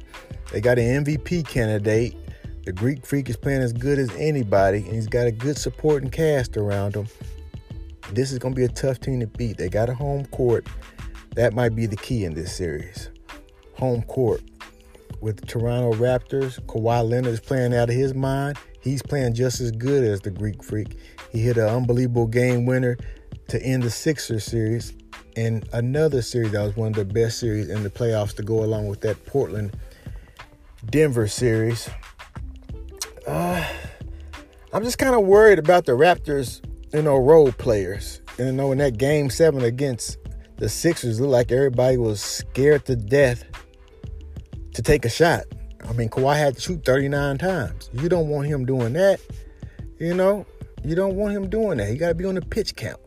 They 0.52 0.60
got 0.60 0.78
an 0.78 1.04
MVP 1.04 1.46
candidate. 1.48 2.14
The 2.64 2.72
Greek 2.72 3.04
Freak 3.04 3.28
is 3.28 3.36
playing 3.36 3.62
as 3.62 3.72
good 3.72 3.98
as 3.98 4.10
anybody, 4.16 4.78
and 4.78 4.94
he's 4.94 5.08
got 5.08 5.26
a 5.26 5.32
good 5.32 5.58
supporting 5.58 6.10
cast 6.10 6.56
around 6.56 6.94
him. 6.94 7.06
This 8.12 8.30
is 8.30 8.38
going 8.38 8.54
to 8.54 8.56
be 8.56 8.64
a 8.64 8.68
tough 8.68 9.00
team 9.00 9.20
to 9.20 9.26
beat. 9.26 9.56
They 9.56 9.68
got 9.68 9.88
a 9.88 9.94
home 9.94 10.26
court. 10.26 10.66
That 11.34 11.54
might 11.54 11.74
be 11.74 11.86
the 11.86 11.96
key 11.96 12.24
in 12.24 12.34
this 12.34 12.54
series. 12.54 13.10
Home 13.78 14.02
court. 14.02 14.42
With 15.20 15.40
the 15.40 15.46
Toronto 15.46 15.92
Raptors, 15.94 16.60
Kawhi 16.66 17.08
Leonard 17.08 17.32
is 17.32 17.40
playing 17.40 17.74
out 17.74 17.88
of 17.88 17.94
his 17.94 18.14
mind. 18.14 18.58
He's 18.80 19.02
playing 19.02 19.34
just 19.34 19.60
as 19.60 19.72
good 19.72 20.04
as 20.04 20.20
the 20.20 20.30
Greek 20.30 20.62
Freak. 20.62 20.98
He 21.30 21.40
hit 21.40 21.56
an 21.56 21.68
unbelievable 21.68 22.26
game 22.26 22.66
winner 22.66 22.96
to 23.48 23.62
end 23.62 23.82
the 23.82 23.90
Sixers 23.90 24.44
series 24.44 24.92
and 25.36 25.68
another 25.72 26.22
series 26.22 26.52
that 26.52 26.62
was 26.62 26.76
one 26.76 26.88
of 26.88 26.94
the 26.94 27.04
best 27.04 27.38
series 27.38 27.68
in 27.68 27.82
the 27.82 27.90
playoffs 27.90 28.34
to 28.36 28.42
go 28.42 28.62
along 28.62 28.88
with 28.88 29.00
that 29.02 29.24
Portland 29.26 29.76
Denver 30.90 31.28
series. 31.28 31.88
Uh, 33.26 33.64
I'm 34.72 34.82
just 34.82 34.98
kind 34.98 35.14
of 35.14 35.22
worried 35.22 35.58
about 35.58 35.84
the 35.86 35.92
Raptors, 35.92 36.60
you 36.92 37.02
know, 37.02 37.16
role 37.16 37.52
players. 37.52 38.20
And 38.38 38.46
you 38.46 38.52
know, 38.52 38.72
in 38.72 38.78
that 38.78 38.98
game 38.98 39.30
seven 39.30 39.62
against 39.62 40.18
the 40.56 40.68
Sixers, 40.68 41.20
looked 41.20 41.32
like 41.32 41.52
everybody 41.52 41.96
was 41.96 42.20
scared 42.20 42.84
to 42.86 42.96
death 42.96 43.44
to 44.74 44.82
take 44.82 45.04
a 45.04 45.10
shot. 45.10 45.44
I 45.88 45.92
mean, 45.92 46.08
Kawhi 46.08 46.36
had 46.36 46.54
to 46.54 46.60
shoot 46.60 46.84
39 46.84 47.38
times. 47.38 47.90
You 47.92 48.08
don't 48.08 48.28
want 48.28 48.46
him 48.46 48.64
doing 48.64 48.92
that, 48.94 49.20
you 49.98 50.14
know. 50.14 50.46
You 50.84 50.96
don't 50.96 51.14
want 51.14 51.32
him 51.32 51.48
doing 51.48 51.78
that. 51.78 51.88
He 51.88 51.96
got 51.96 52.08
to 52.08 52.14
be 52.14 52.24
on 52.24 52.34
the 52.34 52.42
pitch 52.42 52.74
count. 52.74 53.00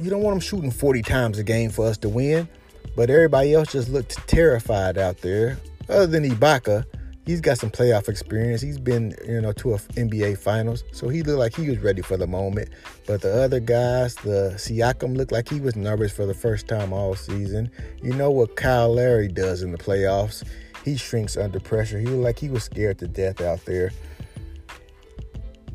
You 0.00 0.08
don't 0.10 0.22
want 0.22 0.34
him 0.34 0.40
shooting 0.40 0.70
40 0.70 1.02
times 1.02 1.38
a 1.38 1.44
game 1.44 1.70
for 1.70 1.86
us 1.86 1.98
to 1.98 2.08
win. 2.08 2.48
But 2.96 3.10
everybody 3.10 3.54
else 3.54 3.72
just 3.72 3.90
looked 3.90 4.16
terrified 4.26 4.96
out 4.96 5.18
there. 5.18 5.58
Other 5.88 6.06
than 6.06 6.24
Ibaka, 6.24 6.84
he's 7.28 7.40
got 7.40 7.58
some 7.58 7.70
playoff 7.70 8.08
experience. 8.08 8.62
He's 8.62 8.78
been, 8.78 9.14
you 9.26 9.40
know, 9.40 9.52
to 9.52 9.74
a 9.74 9.78
NBA 9.78 10.38
Finals, 10.38 10.82
so 10.92 11.08
he 11.08 11.22
looked 11.22 11.38
like 11.38 11.54
he 11.54 11.68
was 11.68 11.78
ready 11.78 12.02
for 12.02 12.16
the 12.16 12.26
moment. 12.26 12.70
But 13.06 13.22
the 13.22 13.42
other 13.42 13.60
guys, 13.60 14.14
the 14.16 14.54
Siakam 14.56 15.16
looked 15.16 15.32
like 15.32 15.48
he 15.48 15.60
was 15.60 15.76
nervous 15.76 16.12
for 16.12 16.26
the 16.26 16.34
first 16.34 16.66
time 16.66 16.92
all 16.92 17.14
season. 17.14 17.70
You 18.02 18.14
know 18.14 18.30
what 18.30 18.56
Kyle 18.56 18.94
Lowry 18.94 19.28
does 19.28 19.62
in 19.62 19.72
the 19.72 19.78
playoffs? 19.78 20.42
He 20.84 20.96
shrinks 20.96 21.36
under 21.36 21.60
pressure. 21.60 21.98
He 21.98 22.06
looked 22.06 22.24
like 22.24 22.38
he 22.38 22.48
was 22.48 22.64
scared 22.64 22.98
to 23.00 23.08
death 23.08 23.40
out 23.40 23.64
there 23.66 23.92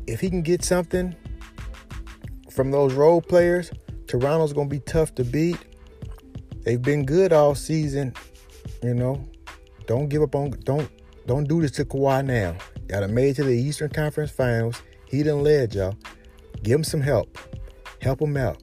if 0.06 0.20
he 0.20 0.28
can 0.28 0.42
get 0.42 0.64
something 0.64 1.14
from 2.50 2.70
those 2.70 2.94
role 2.94 3.20
players, 3.20 3.70
Toronto's 4.06 4.52
going 4.52 4.68
to 4.68 4.74
be 4.74 4.80
tough 4.80 5.14
to 5.16 5.24
beat. 5.24 5.58
They've 6.64 6.80
been 6.80 7.04
good 7.04 7.32
all 7.32 7.54
season, 7.54 8.14
you 8.82 8.94
know. 8.94 9.26
Don't 9.86 10.08
give 10.08 10.22
up 10.22 10.34
on 10.34 10.50
don't 10.64 10.88
don't 11.26 11.48
do 11.48 11.60
this 11.60 11.70
to 11.72 11.84
Kawhi 11.84 12.24
now. 12.24 12.56
Got 12.86 13.04
him 13.04 13.14
made 13.14 13.36
to 13.36 13.44
the 13.44 13.52
Eastern 13.52 13.90
Conference 13.90 14.30
Finals. 14.30 14.82
He 15.06 15.22
done 15.22 15.42
led 15.42 15.74
y'all. 15.74 15.96
Give 16.62 16.76
him 16.76 16.84
some 16.84 17.00
help. 17.00 17.38
Help 18.00 18.20
him 18.20 18.36
out. 18.36 18.62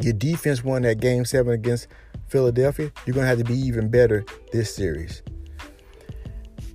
Your 0.00 0.12
defense 0.12 0.62
won 0.62 0.82
that 0.82 1.00
game 1.00 1.24
seven 1.24 1.52
against 1.52 1.88
Philadelphia. 2.28 2.92
You're 3.06 3.14
gonna 3.14 3.26
have 3.26 3.38
to 3.38 3.44
be 3.44 3.58
even 3.58 3.88
better 3.88 4.24
this 4.52 4.74
series. 4.74 5.22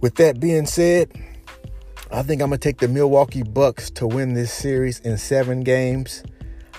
With 0.02 0.16
that 0.16 0.42
being 0.42 0.66
said, 0.66 1.12
I 2.14 2.22
think 2.22 2.44
I'm 2.44 2.50
going 2.50 2.60
to 2.60 2.64
take 2.70 2.78
the 2.78 2.88
Milwaukee 2.88 3.42
Bucks 3.42 3.90
to 3.92 4.06
win 4.06 4.36
this 4.36 4.54
series 4.54 5.00
in 5.00 5.18
seven 5.18 5.62
games. 5.62 6.22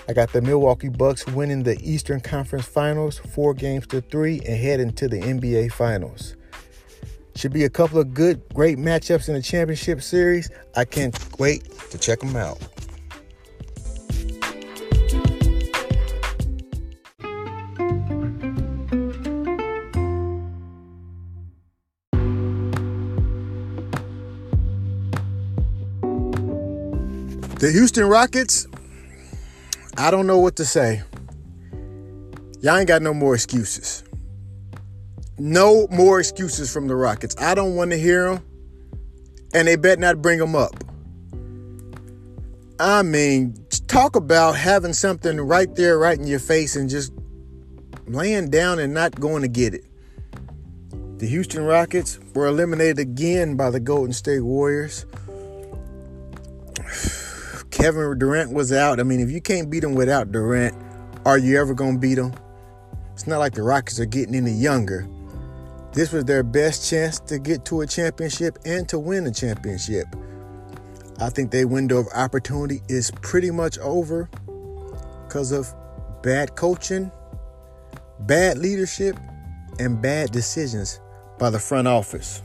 I 0.07 0.13
got 0.13 0.31
the 0.31 0.41
Milwaukee 0.41 0.87
Bucks 0.87 1.27
winning 1.27 1.63
the 1.63 1.77
Eastern 1.81 2.21
Conference 2.21 2.65
Finals, 2.65 3.17
four 3.17 3.53
games 3.53 3.85
to 3.87 3.99
three, 3.99 4.39
and 4.47 4.55
heading 4.55 4.93
to 4.93 5.09
the 5.09 5.19
NBA 5.19 5.73
Finals. 5.73 6.37
Should 7.35 7.51
be 7.51 7.65
a 7.65 7.69
couple 7.69 7.99
of 7.99 8.13
good, 8.13 8.41
great 8.53 8.77
matchups 8.77 9.27
in 9.27 9.33
the 9.33 9.41
championship 9.41 10.01
series. 10.01 10.49
I 10.75 10.85
can't 10.85 11.17
wait 11.37 11.69
to 11.91 11.97
check 11.97 12.21
them 12.21 12.35
out. 12.37 12.59
The 27.59 27.71
Houston 27.71 28.05
Rockets, 28.05 28.65
I 29.97 30.09
don't 30.09 30.25
know 30.25 30.39
what 30.39 30.55
to 30.57 30.65
say. 30.65 31.03
Y'all 32.61 32.77
ain't 32.77 32.87
got 32.87 33.01
no 33.01 33.13
more 33.13 33.35
excuses. 33.35 34.04
No 35.37 35.87
more 35.91 36.19
excuses 36.19 36.71
from 36.71 36.87
the 36.87 36.95
Rockets. 36.95 37.35
I 37.39 37.55
don't 37.55 37.75
want 37.75 37.91
to 37.91 37.97
hear 37.97 38.29
them, 38.29 38.45
and 39.53 39.67
they 39.67 39.75
bet 39.75 39.99
not 39.99 40.21
bring 40.21 40.39
them 40.39 40.55
up. 40.55 40.83
I 42.79 43.03
mean, 43.03 43.55
talk 43.87 44.15
about 44.15 44.53
having 44.53 44.93
something 44.93 45.39
right 45.39 45.73
there, 45.75 45.97
right 45.97 46.17
in 46.17 46.27
your 46.27 46.39
face, 46.39 46.75
and 46.75 46.89
just 46.89 47.11
laying 48.07 48.49
down 48.49 48.79
and 48.79 48.93
not 48.93 49.19
going 49.19 49.41
to 49.41 49.47
get 49.47 49.73
it. 49.73 49.85
The 51.17 51.27
Houston 51.27 51.63
Rockets 51.63 52.19
were 52.33 52.47
eliminated 52.47 52.99
again 52.99 53.55
by 53.55 53.69
the 53.69 53.79
Golden 53.79 54.13
State 54.13 54.41
Warriors. 54.41 55.05
Kevin 57.71 58.17
Durant 58.19 58.51
was 58.53 58.73
out. 58.73 58.99
I 58.99 59.03
mean, 59.03 59.19
if 59.21 59.31
you 59.31 59.41
can't 59.41 59.69
beat 59.69 59.81
them 59.81 59.95
without 59.95 60.31
Durant, 60.31 60.75
are 61.25 61.37
you 61.37 61.59
ever 61.59 61.73
going 61.73 61.93
to 61.95 61.99
beat 61.99 62.15
them? 62.15 62.33
It's 63.13 63.27
not 63.27 63.39
like 63.39 63.53
the 63.53 63.63
Rockets 63.63 63.99
are 63.99 64.05
getting 64.05 64.35
any 64.35 64.51
younger. 64.51 65.07
This 65.95 66.11
was 66.11 66.25
their 66.25 66.43
best 66.43 66.89
chance 66.89 67.21
to 67.21 67.39
get 67.39 67.63
to 67.65 67.79
a 67.79 67.87
championship 67.87 68.59
and 68.65 68.87
to 68.89 68.99
win 68.99 69.25
a 69.27 69.31
championship. 69.31 70.07
I 71.21 71.29
think 71.29 71.51
their 71.51 71.69
window 71.69 71.99
of 71.99 72.07
opportunity 72.13 72.81
is 72.89 73.11
pretty 73.21 73.49
much 73.49 73.79
over 73.79 74.29
because 75.25 75.53
of 75.53 75.73
bad 76.21 76.57
coaching, 76.57 77.09
bad 78.19 78.57
leadership, 78.57 79.17
and 79.79 80.01
bad 80.01 80.33
decisions 80.33 80.99
by 81.39 81.49
the 81.49 81.59
front 81.59 81.87
office. 81.87 82.41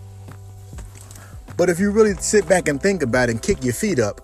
But 1.56 1.68
if 1.68 1.80
you 1.80 1.90
really 1.90 2.14
sit 2.14 2.48
back 2.48 2.68
and 2.68 2.80
think 2.80 3.02
about 3.02 3.30
it 3.30 3.32
and 3.32 3.42
kick 3.42 3.64
your 3.64 3.74
feet 3.74 3.98
up, 3.98 4.20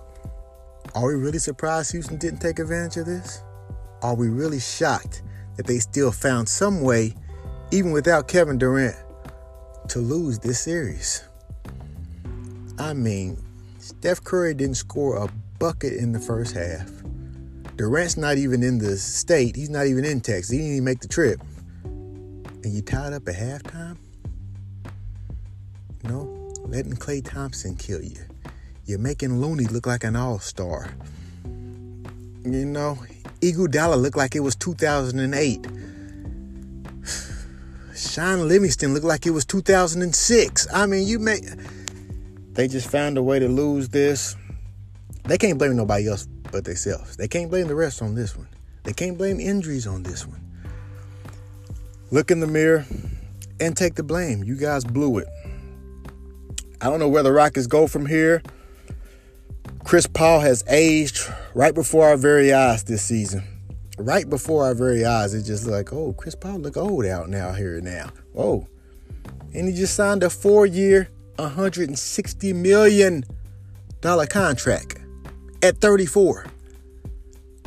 are 0.95 1.05
we 1.05 1.15
really 1.15 1.39
surprised 1.39 1.91
Houston 1.91 2.15
didn't 2.15 2.39
take 2.39 2.59
advantage 2.59 2.95
of 2.95 3.05
this? 3.07 3.43
Are 4.01 4.15
we 4.15 4.29
really 4.29 4.61
shocked 4.61 5.21
that 5.57 5.67
they 5.67 5.79
still 5.79 6.13
found 6.13 6.47
some 6.47 6.79
way, 6.79 7.13
even 7.71 7.91
without 7.91 8.29
Kevin 8.29 8.57
Durant, 8.57 8.95
to 9.89 9.99
lose 9.99 10.39
this 10.39 10.59
series? 10.59 11.23
I 12.79 12.93
mean, 12.93 13.37
Steph 13.79 14.23
Curry 14.23 14.53
didn't 14.53 14.75
score 14.75 15.17
a 15.17 15.29
bucket 15.59 15.93
in 15.93 16.11
the 16.11 16.19
first 16.19 16.53
half. 16.53 16.91
Durant's 17.75 18.17
not 18.17 18.37
even 18.37 18.63
in 18.63 18.79
the 18.79 18.97
state. 18.97 19.55
He's 19.55 19.69
not 19.69 19.87
even 19.87 20.03
in 20.03 20.21
Texas. 20.21 20.49
He 20.49 20.57
didn't 20.57 20.71
even 20.73 20.83
make 20.83 20.99
the 20.99 21.07
trip. 21.07 21.39
And 21.83 22.65
you 22.73 22.81
tied 22.81 23.13
up 23.13 23.27
at 23.27 23.35
halftime? 23.35 23.97
No, 26.03 26.53
letting 26.65 26.93
Klay 26.93 27.23
Thompson 27.23 27.75
kill 27.75 28.01
you. 28.01 28.17
You're 28.85 28.99
making 28.99 29.41
Looney 29.41 29.65
look 29.65 29.85
like 29.85 30.03
an 30.03 30.15
all-star. 30.15 30.89
You 31.43 32.65
know, 32.65 32.97
Iguodala 33.41 34.01
looked 34.01 34.17
like 34.17 34.35
it 34.35 34.39
was 34.39 34.55
2008. 34.55 35.67
Shaun 37.97 38.47
Livingston 38.47 38.93
looked 38.93 39.05
like 39.05 39.25
it 39.25 39.31
was 39.31 39.45
2006. 39.45 40.67
I 40.73 40.85
mean, 40.85 41.07
you 41.07 41.19
may 41.19 41.39
they 42.53 42.67
just 42.67 42.89
found 42.89 43.17
a 43.17 43.23
way 43.23 43.39
to 43.39 43.47
lose 43.47 43.89
this. 43.89 44.35
They 45.25 45.37
can't 45.37 45.57
blame 45.57 45.75
nobody 45.75 46.07
else 46.07 46.27
but 46.51 46.63
themselves. 46.63 47.17
They 47.17 47.27
can't 47.27 47.49
blame 47.49 47.67
the 47.67 47.75
rest 47.75 48.01
on 48.01 48.15
this 48.15 48.37
one. 48.37 48.47
They 48.83 48.93
can't 48.93 49.17
blame 49.17 49.39
injuries 49.39 49.85
on 49.85 50.03
this 50.03 50.25
one. 50.25 50.41
Look 52.09 52.31
in 52.31 52.39
the 52.39 52.47
mirror 52.47 52.85
and 53.59 53.75
take 53.75 53.95
the 53.95 54.03
blame. 54.03 54.43
You 54.43 54.55
guys 54.55 54.85
blew 54.85 55.17
it. 55.17 55.27
I 56.79 56.89
don't 56.89 56.99
know 56.99 57.09
where 57.09 57.23
the 57.23 57.31
Rockets 57.31 57.67
go 57.67 57.87
from 57.87 58.05
here. 58.05 58.41
Chris 59.83 60.07
Paul 60.07 60.39
has 60.39 60.63
aged 60.67 61.21
right 61.53 61.73
before 61.73 62.07
our 62.07 62.17
very 62.17 62.53
eyes 62.53 62.83
this 62.83 63.01
season. 63.01 63.43
Right 63.97 64.29
before 64.29 64.65
our 64.65 64.75
very 64.75 65.05
eyes, 65.05 65.33
it's 65.33 65.47
just 65.47 65.65
like, 65.65 65.91
oh, 65.91 66.13
Chris 66.13 66.35
Paul 66.35 66.59
look 66.59 66.77
old 66.77 67.05
out 67.05 67.29
now 67.29 67.51
here 67.51 67.81
now. 67.81 68.11
Whoa. 68.33 68.67
And 69.55 69.67
he 69.67 69.73
just 69.73 69.95
signed 69.95 70.21
a 70.21 70.29
four-year, 70.29 71.09
$160 71.37 72.55
million 72.55 73.23
contract 74.01 74.99
at 75.63 75.77
34. 75.79 76.45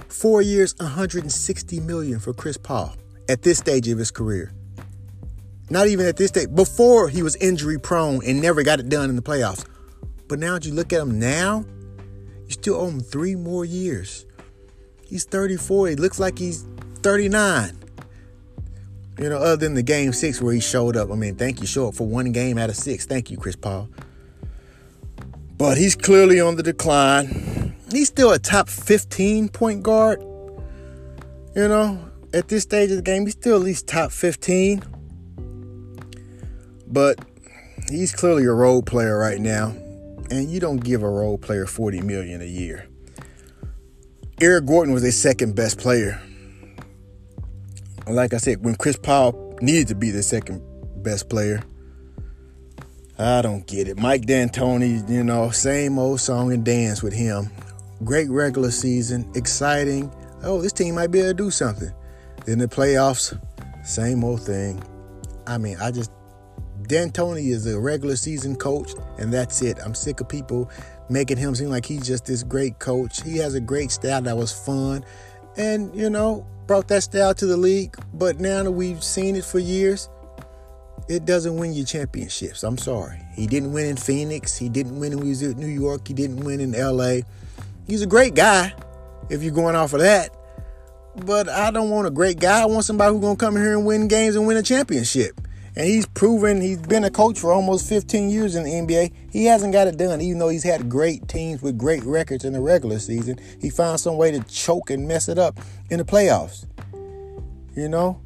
Four 0.09 0.43
years, 0.43 0.75
160 0.79 1.81
million 1.81 2.21
for 2.21 2.33
Chris 2.33 2.57
Paul 2.57 2.95
at 3.29 3.43
this 3.43 3.59
stage 3.59 3.89
of 3.89 3.99
his 3.99 4.11
career. 4.13 4.53
Not 5.69 5.89
even 5.89 6.07
at 6.07 6.17
this 6.17 6.29
stage, 6.29 6.55
before 6.55 7.09
he 7.09 7.23
was 7.23 7.37
injury 7.37 7.79
prone 7.79 8.25
and 8.25 8.41
never 8.41 8.63
got 8.63 8.81
it 8.81 8.89
done 8.89 9.11
in 9.11 9.17
the 9.17 9.23
playoffs. 9.23 9.65
But 10.29 10.39
now 10.39 10.55
that 10.55 10.65
you 10.65 10.75
look 10.75 10.93
at 10.93 11.01
him 11.01 11.19
now, 11.19 11.65
you 12.47 12.53
still 12.53 12.77
owe 12.77 12.89
him 12.89 13.01
three 13.01 13.35
more 13.35 13.65
years. 13.65 14.27
He's 15.11 15.25
34. 15.25 15.89
He 15.89 15.97
looks 15.97 16.21
like 16.21 16.39
he's 16.39 16.65
39. 17.03 17.77
You 19.19 19.29
know, 19.29 19.39
other 19.39 19.57
than 19.57 19.75
the 19.75 19.83
game 19.83 20.13
six 20.13 20.41
where 20.41 20.55
he 20.55 20.61
showed 20.61 20.97
up. 20.97 21.11
I 21.11 21.17
mean, 21.17 21.35
thank 21.35 21.61
you, 21.61 21.67
show 21.67 21.89
up 21.89 21.97
for 21.97 22.07
one 22.07 22.31
game 22.31 22.57
out 22.57 22.71
of 22.71 22.77
six. 22.77 23.07
Thank 23.07 23.29
you, 23.29 23.37
Chris 23.37 23.57
Paul. 23.57 23.89
But 25.59 25.79
he's 25.79 25.97
clearly 25.97 26.41
on 26.41 26.55
the 26.55 26.63
decline. 26.63 27.75
He's 27.91 28.07
still 28.07 28.31
a 28.31 28.39
top 28.39 28.69
15 28.69 29.49
point 29.49 29.83
guard. 29.83 30.23
You 31.57 31.67
know, 31.67 32.09
at 32.33 32.47
this 32.47 32.63
stage 32.63 32.91
of 32.91 32.97
the 32.97 33.03
game, 33.03 33.25
he's 33.25 33.33
still 33.33 33.57
at 33.57 33.63
least 33.63 33.89
top 33.89 34.13
15. 34.13 34.85
But 36.87 37.19
he's 37.91 38.13
clearly 38.13 38.45
a 38.45 38.53
role 38.53 38.81
player 38.81 39.19
right 39.19 39.41
now. 39.41 39.75
And 40.31 40.49
you 40.49 40.61
don't 40.61 40.83
give 40.83 41.03
a 41.03 41.11
role 41.11 41.37
player 41.37 41.67
40 41.67 42.01
million 42.03 42.41
a 42.41 42.47
year. 42.47 42.87
Eric 44.43 44.65
Gordon 44.65 44.95
was 44.95 45.05
a 45.05 45.13
second 45.13 45.55
best 45.55 45.79
player. 45.79 46.19
Like 48.07 48.33
I 48.33 48.39
said, 48.39 48.65
when 48.65 48.75
Chris 48.75 48.97
Paul 48.97 49.55
needed 49.61 49.89
to 49.89 49.95
be 49.95 50.11
the 50.11 50.23
second 50.23 50.63
best 51.03 51.29
player, 51.29 51.63
I 53.19 53.43
don't 53.43 53.67
get 53.67 53.87
it. 53.87 53.99
Mike 53.99 54.23
D'Antoni, 54.23 55.07
you 55.11 55.23
know, 55.23 55.51
same 55.51 55.99
old 55.99 56.21
song 56.21 56.55
and 56.55 56.65
dance 56.65 57.03
with 57.03 57.13
him. 57.13 57.51
Great 58.03 58.31
regular 58.31 58.71
season, 58.71 59.31
exciting. 59.35 60.11
Oh, 60.43 60.63
this 60.63 60.73
team 60.73 60.95
might 60.95 61.11
be 61.11 61.19
able 61.19 61.29
to 61.29 61.35
do 61.35 61.51
something. 61.51 61.93
Then 62.47 62.61
the 62.61 62.67
playoffs, 62.67 63.39
same 63.85 64.25
old 64.25 64.41
thing. 64.41 64.83
I 65.47 65.59
mean, 65.59 65.77
I 65.83 65.91
just 65.91 66.11
D'Antoni 66.85 67.51
is 67.51 67.67
a 67.67 67.79
regular 67.79 68.17
season 68.17 68.57
coach, 68.57 68.93
and 69.19 69.31
that's 69.31 69.61
it. 69.61 69.79
I'm 69.85 69.95
sick 69.95 70.23
of 70.23 70.31
people 70.31 70.71
making 71.11 71.37
him 71.37 71.55
seem 71.55 71.69
like 71.69 71.85
he's 71.85 72.07
just 72.07 72.25
this 72.27 72.43
great 72.43 72.79
coach. 72.79 73.23
He 73.23 73.37
has 73.39 73.55
a 73.55 73.61
great 73.61 73.91
style 73.91 74.23
that 74.23 74.37
was 74.37 74.53
fun, 74.53 75.05
and 75.57 75.95
you 75.95 76.09
know, 76.09 76.47
brought 76.67 76.89
that 76.89 77.03
style 77.03 77.35
to 77.35 77.47
the 77.47 77.57
league. 77.57 77.97
But 78.15 78.41
now 78.41 78.63
that 78.63 78.71
we've 78.71 79.03
seen 79.03 79.37
it 79.37 79.45
for 79.45 79.59
years, 79.59 80.09
it 81.09 81.25
doesn't 81.25 81.57
win 81.57 81.73
you 81.73 81.85
championships. 81.85 82.63
I'm 82.63 82.79
sorry. 82.79 83.21
He 83.35 83.47
didn't 83.47 83.73
win 83.73 83.87
in 83.87 83.97
Phoenix. 83.97 84.57
He 84.57 84.69
didn't 84.69 84.99
win 85.01 85.17
when 85.17 85.25
he 85.25 85.31
was 85.31 85.43
at 85.43 85.57
New 85.57 85.67
York. 85.67 86.07
He 86.07 86.15
didn't 86.15 86.45
win 86.45 86.61
in 86.61 86.73
LA. 86.73 87.27
He's 87.87 88.03
a 88.03 88.07
great 88.07 88.35
guy 88.35 88.73
if 89.29 89.43
you're 89.43 89.53
going 89.53 89.75
off 89.75 89.93
of 89.93 90.01
that. 90.01 90.31
But 91.27 91.49
I 91.49 91.73
don't 91.73 91.91
want 91.91 92.07
a 92.07 92.11
great 92.11 92.39
guy. 92.39 92.63
I 92.63 92.67
want 92.67 92.85
somebody 92.85 93.13
who's 93.13 93.21
going 93.21 93.37
to 93.37 93.45
come 93.45 93.57
here 93.57 93.77
and 93.77 93.85
win 93.85 94.07
games 94.07 94.37
and 94.37 94.47
win 94.47 94.57
a 94.57 94.63
championship. 94.63 95.41
And 95.77 95.87
he's 95.87 96.07
proven 96.07 96.61
he's 96.61 96.79
been 96.79 97.05
a 97.05 97.11
coach 97.11 97.39
for 97.39 97.53
almost 97.53 97.89
15 97.89 98.29
years 98.29 98.57
in 98.57 98.65
the 98.65 98.71
NBA. 98.71 99.13
He 99.31 99.45
hasn't 99.45 99.73
got 99.73 99.87
it 99.87 99.97
done, 99.97 100.21
even 100.21 100.39
though 100.39 100.49
he's 100.49 100.65
had 100.65 100.89
great 100.89 101.29
teams 101.29 101.63
with 101.63 101.79
great 101.79 102.03
records 102.03 102.45
in 102.45 102.53
the 102.53 102.61
regular 102.61 102.99
season. 102.99 103.39
He 103.61 103.71
found 103.71 104.01
some 104.01 104.17
way 104.17 104.33
to 104.33 104.41
choke 104.45 104.91
and 104.91 105.07
mess 105.07 105.29
it 105.29 105.39
up 105.39 105.61
in 105.89 105.99
the 105.99 106.05
playoffs. 106.05 106.67
You 107.77 107.89
know, 107.89 108.21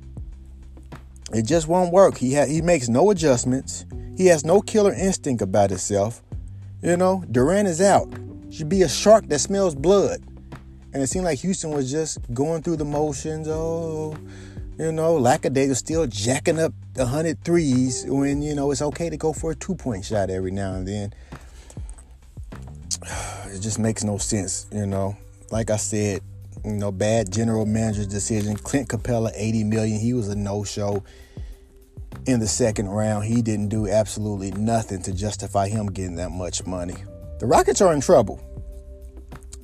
it 1.33 1.43
just 1.43 1.69
won't 1.69 1.93
work. 1.93 2.17
He 2.17 2.35
ha- 2.35 2.47
he 2.47 2.63
makes 2.63 2.89
no 2.89 3.11
adjustments. 3.11 3.85
He 4.17 4.27
has 4.27 4.45
no 4.45 4.61
killer 4.61 4.95
instinct 4.95 5.43
about 5.43 5.71
himself. 5.71 6.23
You 6.83 6.97
know, 6.97 7.25
Durant 7.31 7.69
is 7.69 7.81
out. 7.81 8.13
Should 8.51 8.69
be 8.69 8.83
a 8.83 8.89
shark 8.89 9.29
that 9.29 9.41
smells 9.41 9.75
blood. 9.75 10.23
And 10.93 11.03
it 11.03 11.09
seemed 11.09 11.25
like 11.25 11.41
Houston 11.41 11.71
was 11.71 11.91
just 11.91 12.19
going 12.33 12.63
through 12.63 12.77
the 12.77 12.85
motions. 12.85 13.49
Oh, 13.49 14.17
you 14.79 14.93
know, 14.93 15.15
Lackadaisical 15.15 15.75
still 15.75 16.07
jacking 16.07 16.59
up 16.59 16.73
the 16.95 17.07
hundred 17.07 17.43
threes 17.45 18.05
when, 18.07 18.43
you 18.43 18.55
know, 18.55 18.71
it's 18.71 18.83
okay 18.83 19.09
to 19.09 19.17
go 19.17 19.33
for 19.33 19.53
a 19.53 19.55
two 19.55 19.75
point 19.75 20.05
shot 20.05 20.31
every 20.31 20.51
now 20.51 20.75
and 20.75 20.87
then. 20.87 21.15
It 23.47 23.61
just 23.61 23.79
makes 23.79 24.03
no 24.03 24.19
sense, 24.19 24.67
you 24.73 24.85
know. 24.85 25.17
Like 25.53 25.71
I 25.71 25.77
said, 25.77 26.23
you 26.65 26.73
know, 26.73 26.91
bad 26.91 27.31
general 27.33 27.65
manager 27.67 28.05
decision. 28.05 28.57
Clint 28.57 28.89
Capela, 28.89 29.31
80 29.33 29.63
million. 29.63 30.01
He 30.01 30.13
was 30.13 30.29
a 30.29 30.35
no-show 30.35 31.05
in 32.27 32.41
the 32.41 32.49
second 32.49 32.89
round. 32.89 33.27
He 33.27 33.43
didn't 33.43 33.69
do 33.69 33.89
absolutely 33.89 34.51
nothing 34.51 35.03
to 35.03 35.13
justify 35.13 35.69
him 35.69 35.87
getting 35.87 36.17
that 36.17 36.31
much 36.31 36.67
money. 36.67 36.97
The 37.39 37.47
Rockets 37.47 37.81
are 37.81 37.93
in 37.93 38.01
trouble. 38.01 38.41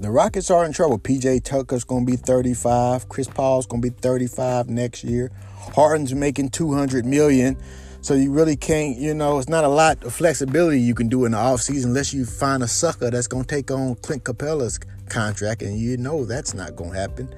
The 0.01 0.11
Rockets 0.11 0.51
are 0.51 0.65
in 0.65 0.73
trouble. 0.73 0.99
PJ 0.99 1.45
Tucker's 1.45 1.85
going 1.85 2.07
to 2.07 2.11
be 2.11 2.17
35. 2.17 3.11
Chris 3.11 3.29
Paul's 3.29 3.67
going 3.67 3.83
to 3.83 3.91
be 3.91 3.95
35 3.95 4.71
next 4.71 5.05
year. 5.05 5.31
Harden's 5.75 6.15
making 6.15 6.49
200 6.49 7.05
million. 7.05 7.59
So 8.01 8.15
you 8.15 8.33
really 8.33 8.57
can't, 8.57 8.97
you 8.97 9.13
know, 9.13 9.39
it's 9.39 9.51
not 9.51 9.63
a 9.63 9.69
lot 9.69 10.03
of 10.03 10.15
flexibility 10.15 10.81
you 10.81 10.95
can 10.95 11.11
do 11.11 11.27
in 11.27 11.33
the 11.33 11.39
offseason 11.39 11.85
unless 11.85 12.15
you 12.15 12.25
find 12.25 12.63
a 12.63 12.67
sucker 12.67 13.11
that's 13.11 13.27
going 13.27 13.45
to 13.45 13.55
take 13.55 13.71
on 13.71 13.95
Clint 13.97 14.25
Capela's 14.25 14.81
contract, 15.11 15.61
and 15.61 15.79
you 15.79 15.99
know 15.99 16.25
that's 16.25 16.55
not 16.55 16.77
going 16.77 16.93
to 16.93 16.99
happen. 16.99 17.35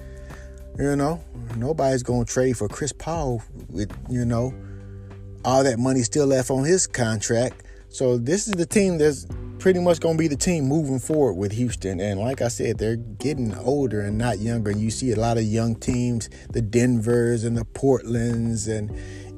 You 0.79 0.95
know, 0.95 1.21
nobody's 1.57 2.05
going 2.05 2.27
to 2.27 2.33
trade 2.33 2.57
for 2.57 2.69
Chris 2.69 2.93
Paul 2.93 3.43
with, 3.71 3.91
you 4.09 4.25
know, 4.25 4.55
all 5.45 5.65
that 5.65 5.81
money 5.81 6.03
still 6.03 6.27
left 6.27 6.49
on 6.49 6.63
his 6.63 6.87
contract. 6.87 7.65
So 7.89 8.19
this 8.19 8.47
is 8.47 8.55
the 8.55 8.67
team 8.67 8.99
that's 8.99 9.27
pretty 9.63 9.79
much 9.79 10.01
going 10.01 10.17
to 10.17 10.19
be 10.19 10.27
the 10.27 10.35
team 10.35 10.65
moving 10.65 10.99
forward 10.99 11.35
with 11.35 11.53
Houston. 11.53 12.01
And 12.01 12.19
like 12.19 12.43
I 12.43 12.49
said, 12.49 12.79
they're 12.79 12.97
getting 12.97 13.55
older 13.59 14.01
and 14.01 14.19
not 14.19 14.41
younger. 14.41 14.73
And 14.73 14.81
You 14.81 14.91
see 14.91 15.13
a 15.13 15.17
lot 15.17 15.39
of 15.39 15.45
young 15.45 15.77
teams, 15.77 16.29
the 16.51 16.61
Denvers 16.61 17.45
and 17.45 17.57
the 17.57 17.65
Portlands 17.65 18.67
and 18.67 18.91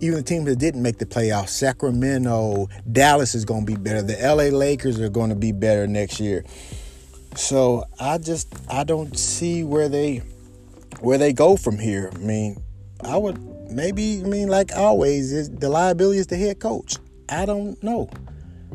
even 0.02 0.14
the 0.16 0.22
teams 0.22 0.46
that 0.46 0.56
didn't 0.56 0.80
make 0.80 0.96
the 0.96 1.04
playoffs, 1.04 1.50
Sacramento, 1.50 2.70
Dallas 2.90 3.34
is 3.34 3.44
going 3.44 3.66
to 3.66 3.72
be 3.72 3.76
better. 3.76 4.00
The 4.00 4.14
LA 4.14 4.44
Lakers 4.44 4.98
are 4.98 5.10
going 5.10 5.28
to 5.28 5.36
be 5.36 5.52
better 5.52 5.86
next 5.86 6.18
year. 6.18 6.42
So 7.36 7.84
I 8.00 8.16
just 8.16 8.48
I 8.70 8.82
don't 8.82 9.18
see 9.18 9.62
where 9.62 9.90
they 9.90 10.22
where 11.00 11.18
they 11.18 11.34
go 11.34 11.58
from 11.58 11.78
here. 11.78 12.10
I 12.14 12.18
mean, 12.18 12.62
I 13.02 13.18
would 13.18 13.38
maybe 13.70 14.22
I 14.24 14.26
mean 14.26 14.48
like 14.48 14.70
always 14.74 15.34
is 15.34 15.50
the 15.50 15.68
liability 15.68 16.18
is 16.18 16.28
the 16.28 16.38
head 16.38 16.60
coach. 16.60 16.96
I 17.28 17.44
don't 17.44 17.82
know. 17.82 18.08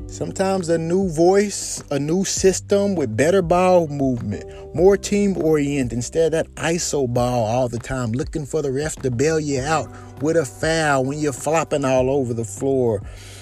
Sometimes 0.07 0.69
a 0.69 0.77
new 0.77 1.09
voice, 1.09 1.83
a 1.91 1.99
new 1.99 2.25
system 2.25 2.95
with 2.95 3.15
better 3.15 3.41
ball 3.41 3.87
movement, 3.87 4.75
more 4.75 4.97
team 4.97 5.37
oriented 5.37 5.93
instead 5.93 6.33
of 6.33 6.45
that 6.45 6.55
ISO 6.55 7.11
ball 7.11 7.45
all 7.45 7.69
the 7.69 7.79
time, 7.79 8.11
looking 8.11 8.45
for 8.45 8.61
the 8.61 8.71
ref 8.71 8.95
to 8.97 9.11
bail 9.11 9.39
you 9.39 9.61
out 9.61 9.89
with 10.21 10.35
a 10.35 10.45
foul 10.45 11.05
when 11.05 11.19
you're 11.19 11.31
flopping 11.31 11.85
all 11.85 12.09
over 12.09 12.33
the 12.33 12.43
floor, 12.43 13.01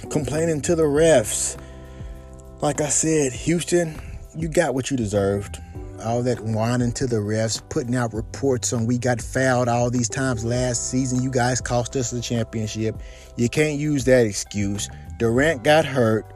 complaining 0.10 0.62
to 0.62 0.76
the 0.76 0.84
refs. 0.84 1.58
Like 2.62 2.82
I 2.82 2.90
said, 2.90 3.32
Houston, 3.34 4.00
you 4.36 4.48
got 4.50 4.74
what 4.74 4.92
you 4.92 4.98
deserved. 4.98 5.60
All 6.04 6.22
that 6.24 6.40
whining 6.42 6.92
to 6.94 7.08
the 7.08 7.18
refs, 7.18 7.62
putting 7.70 7.96
out 7.96 8.14
reports 8.14 8.72
on 8.72 8.86
we 8.86 9.00
got 9.00 9.20
fouled 9.20 9.68
all 9.68 9.90
these 9.90 10.10
times 10.10 10.46
last 10.46 10.92
season. 10.92 11.24
You 11.24 11.32
guys 11.32 11.60
cost 11.60 11.96
us 11.96 12.12
the 12.12 12.22
championship. 12.22 13.02
You 13.36 13.50
can't 13.50 13.80
use 13.80 14.06
that 14.06 14.26
excuse. 14.26 14.90
Durant 15.18 15.64
got 15.64 15.86
hurt. 15.86 16.32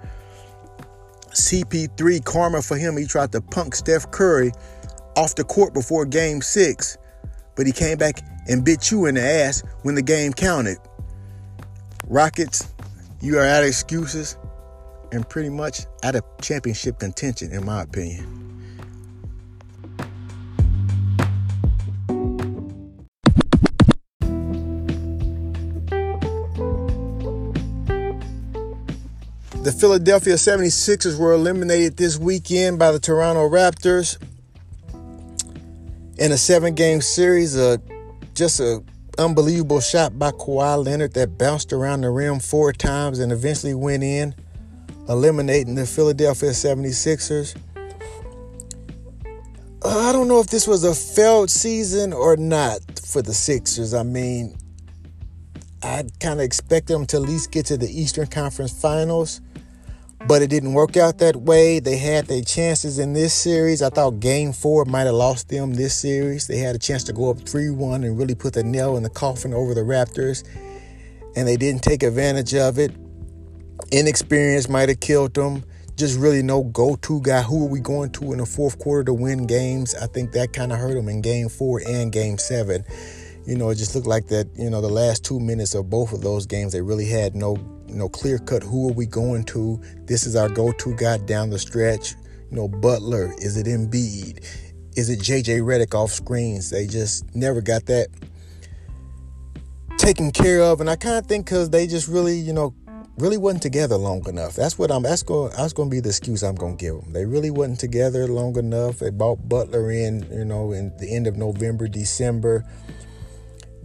CP3 1.31 2.23
karma 2.23 2.61
for 2.61 2.77
him. 2.77 2.97
He 2.97 3.05
tried 3.05 3.31
to 3.31 3.41
punk 3.41 3.75
Steph 3.75 4.11
Curry 4.11 4.51
off 5.15 5.35
the 5.35 5.43
court 5.43 5.73
before 5.73 6.05
game 6.05 6.41
six, 6.41 6.97
but 7.55 7.65
he 7.65 7.71
came 7.71 7.97
back 7.97 8.21
and 8.47 8.63
bit 8.63 8.91
you 8.91 9.05
in 9.05 9.15
the 9.15 9.21
ass 9.21 9.63
when 9.83 9.95
the 9.95 10.01
game 10.01 10.33
counted. 10.33 10.77
Rockets, 12.07 12.73
you 13.21 13.37
are 13.37 13.45
out 13.45 13.63
of 13.63 13.69
excuses 13.69 14.37
and 15.11 15.27
pretty 15.27 15.49
much 15.49 15.85
out 16.03 16.15
of 16.15 16.23
championship 16.41 16.99
contention, 16.99 17.51
in 17.51 17.65
my 17.65 17.83
opinion. 17.83 18.40
The 29.61 29.71
Philadelphia 29.71 30.33
76ers 30.33 31.19
were 31.19 31.33
eliminated 31.33 31.95
this 31.95 32.17
weekend 32.17 32.79
by 32.79 32.91
the 32.91 32.99
Toronto 32.99 33.47
Raptors 33.47 34.17
in 36.17 36.31
a 36.31 36.37
seven 36.37 36.73
game 36.73 36.99
series. 36.99 37.55
Uh, 37.55 37.77
just 38.33 38.59
an 38.59 38.83
unbelievable 39.19 39.79
shot 39.79 40.17
by 40.17 40.31
Kawhi 40.31 40.83
Leonard 40.83 41.13
that 41.13 41.37
bounced 41.37 41.73
around 41.73 42.01
the 42.01 42.09
rim 42.09 42.39
four 42.39 42.73
times 42.73 43.19
and 43.19 43.31
eventually 43.31 43.75
went 43.75 44.01
in, 44.01 44.33
eliminating 45.07 45.75
the 45.75 45.85
Philadelphia 45.85 46.49
76ers. 46.49 47.55
Uh, 49.85 50.09
I 50.09 50.11
don't 50.11 50.27
know 50.27 50.39
if 50.39 50.47
this 50.47 50.65
was 50.67 50.83
a 50.83 50.95
failed 50.95 51.51
season 51.51 52.13
or 52.13 52.35
not 52.35 52.79
for 53.05 53.21
the 53.21 53.33
Sixers. 53.35 53.93
I 53.93 54.01
mean, 54.01 54.57
I 55.83 56.05
kind 56.19 56.39
of 56.39 56.45
expected 56.45 56.95
them 56.95 57.05
to 57.05 57.17
at 57.17 57.21
least 57.21 57.51
get 57.51 57.67
to 57.67 57.77
the 57.77 57.87
Eastern 57.87 58.25
Conference 58.25 58.71
Finals 58.71 59.39
but 60.27 60.41
it 60.41 60.49
didn't 60.49 60.73
work 60.73 60.97
out 60.97 61.17
that 61.17 61.35
way. 61.35 61.79
They 61.79 61.97
had 61.97 62.27
their 62.27 62.41
chances 62.41 62.99
in 62.99 63.13
this 63.13 63.33
series. 63.33 63.81
I 63.81 63.89
thought 63.89 64.19
game 64.19 64.53
four 64.53 64.85
might 64.85 65.03
have 65.03 65.15
lost 65.15 65.49
them 65.49 65.73
this 65.73 65.97
series. 65.97 66.47
They 66.47 66.57
had 66.57 66.75
a 66.75 66.79
chance 66.79 67.03
to 67.05 67.13
go 67.13 67.29
up 67.31 67.39
3 67.39 67.71
1 67.71 68.03
and 68.03 68.17
really 68.17 68.35
put 68.35 68.53
the 68.53 68.63
nail 68.63 68.97
in 68.97 69.03
the 69.03 69.09
coffin 69.09 69.53
over 69.53 69.73
the 69.73 69.81
Raptors, 69.81 70.43
and 71.35 71.47
they 71.47 71.57
didn't 71.57 71.83
take 71.83 72.03
advantage 72.03 72.53
of 72.53 72.77
it. 72.77 72.91
Inexperience 73.91 74.69
might 74.69 74.89
have 74.89 74.99
killed 74.99 75.33
them. 75.33 75.63
Just 75.97 76.17
really 76.17 76.41
no 76.41 76.63
go 76.63 76.95
to 76.95 77.21
guy. 77.21 77.41
Who 77.41 77.65
are 77.65 77.69
we 77.69 77.79
going 77.79 78.11
to 78.11 78.31
in 78.31 78.37
the 78.37 78.45
fourth 78.45 78.79
quarter 78.79 79.03
to 79.05 79.13
win 79.13 79.45
games? 79.47 79.93
I 79.95 80.07
think 80.07 80.31
that 80.31 80.53
kind 80.53 80.71
of 80.71 80.79
hurt 80.79 80.93
them 80.93 81.09
in 81.09 81.21
game 81.21 81.49
four 81.49 81.81
and 81.85 82.11
game 82.11 82.37
seven. 82.37 82.83
You 83.45 83.57
know, 83.57 83.69
it 83.69 83.75
just 83.75 83.95
looked 83.95 84.07
like 84.07 84.27
that, 84.27 84.47
you 84.55 84.69
know, 84.69 84.81
the 84.81 84.89
last 84.89 85.25
two 85.25 85.39
minutes 85.39 85.73
of 85.73 85.89
both 85.89 86.13
of 86.13 86.21
those 86.21 86.45
games, 86.45 86.73
they 86.73 86.81
really 86.81 87.07
had 87.07 87.35
no 87.35 87.55
you 87.91 87.97
know, 87.97 88.09
clear 88.09 88.39
cut 88.39 88.63
who 88.63 88.89
are 88.89 88.93
we 88.93 89.05
going 89.05 89.43
to? 89.45 89.81
This 90.05 90.25
is 90.25 90.35
our 90.35 90.47
go 90.47 90.71
to 90.71 90.95
guy 90.95 91.17
down 91.17 91.49
the 91.49 91.59
stretch. 91.59 92.15
You 92.49 92.57
know, 92.57 92.67
Butler, 92.67 93.33
is 93.37 93.57
it 93.57 93.67
Embiid? 93.67 94.45
Is 94.95 95.09
it 95.09 95.19
JJ 95.19 95.61
Redick 95.61 95.93
off 95.93 96.11
screens? 96.11 96.69
They 96.69 96.87
just 96.87 97.35
never 97.35 97.61
got 97.61 97.85
that 97.87 98.07
taken 99.97 100.31
care 100.31 100.61
of. 100.61 100.81
And 100.81 100.89
I 100.89 100.95
kind 100.95 101.17
of 101.17 101.25
think 101.27 101.45
because 101.45 101.69
they 101.69 101.85
just 101.85 102.07
really, 102.07 102.37
you 102.37 102.53
know, 102.53 102.73
really 103.17 103.37
wasn't 103.37 103.61
together 103.61 103.97
long 103.97 104.27
enough. 104.27 104.55
That's 104.55 104.77
what 104.79 104.91
I'm. 104.91 105.03
That's 105.03 105.23
going. 105.23 105.51
That's 105.55 105.73
going 105.73 105.89
to 105.89 105.93
be 105.93 105.99
the 105.99 106.09
excuse 106.09 106.43
I'm 106.43 106.55
going 106.55 106.77
to 106.77 106.85
give 106.85 106.95
them. 106.95 107.13
They 107.13 107.25
really 107.25 107.51
wasn't 107.51 107.79
together 107.79 108.27
long 108.27 108.57
enough. 108.57 108.99
They 108.99 109.09
bought 109.09 109.47
Butler 109.47 109.91
in, 109.91 110.27
you 110.31 110.45
know, 110.45 110.71
in 110.71 110.95
the 110.97 111.13
end 111.13 111.27
of 111.27 111.37
November, 111.37 111.87
December 111.87 112.65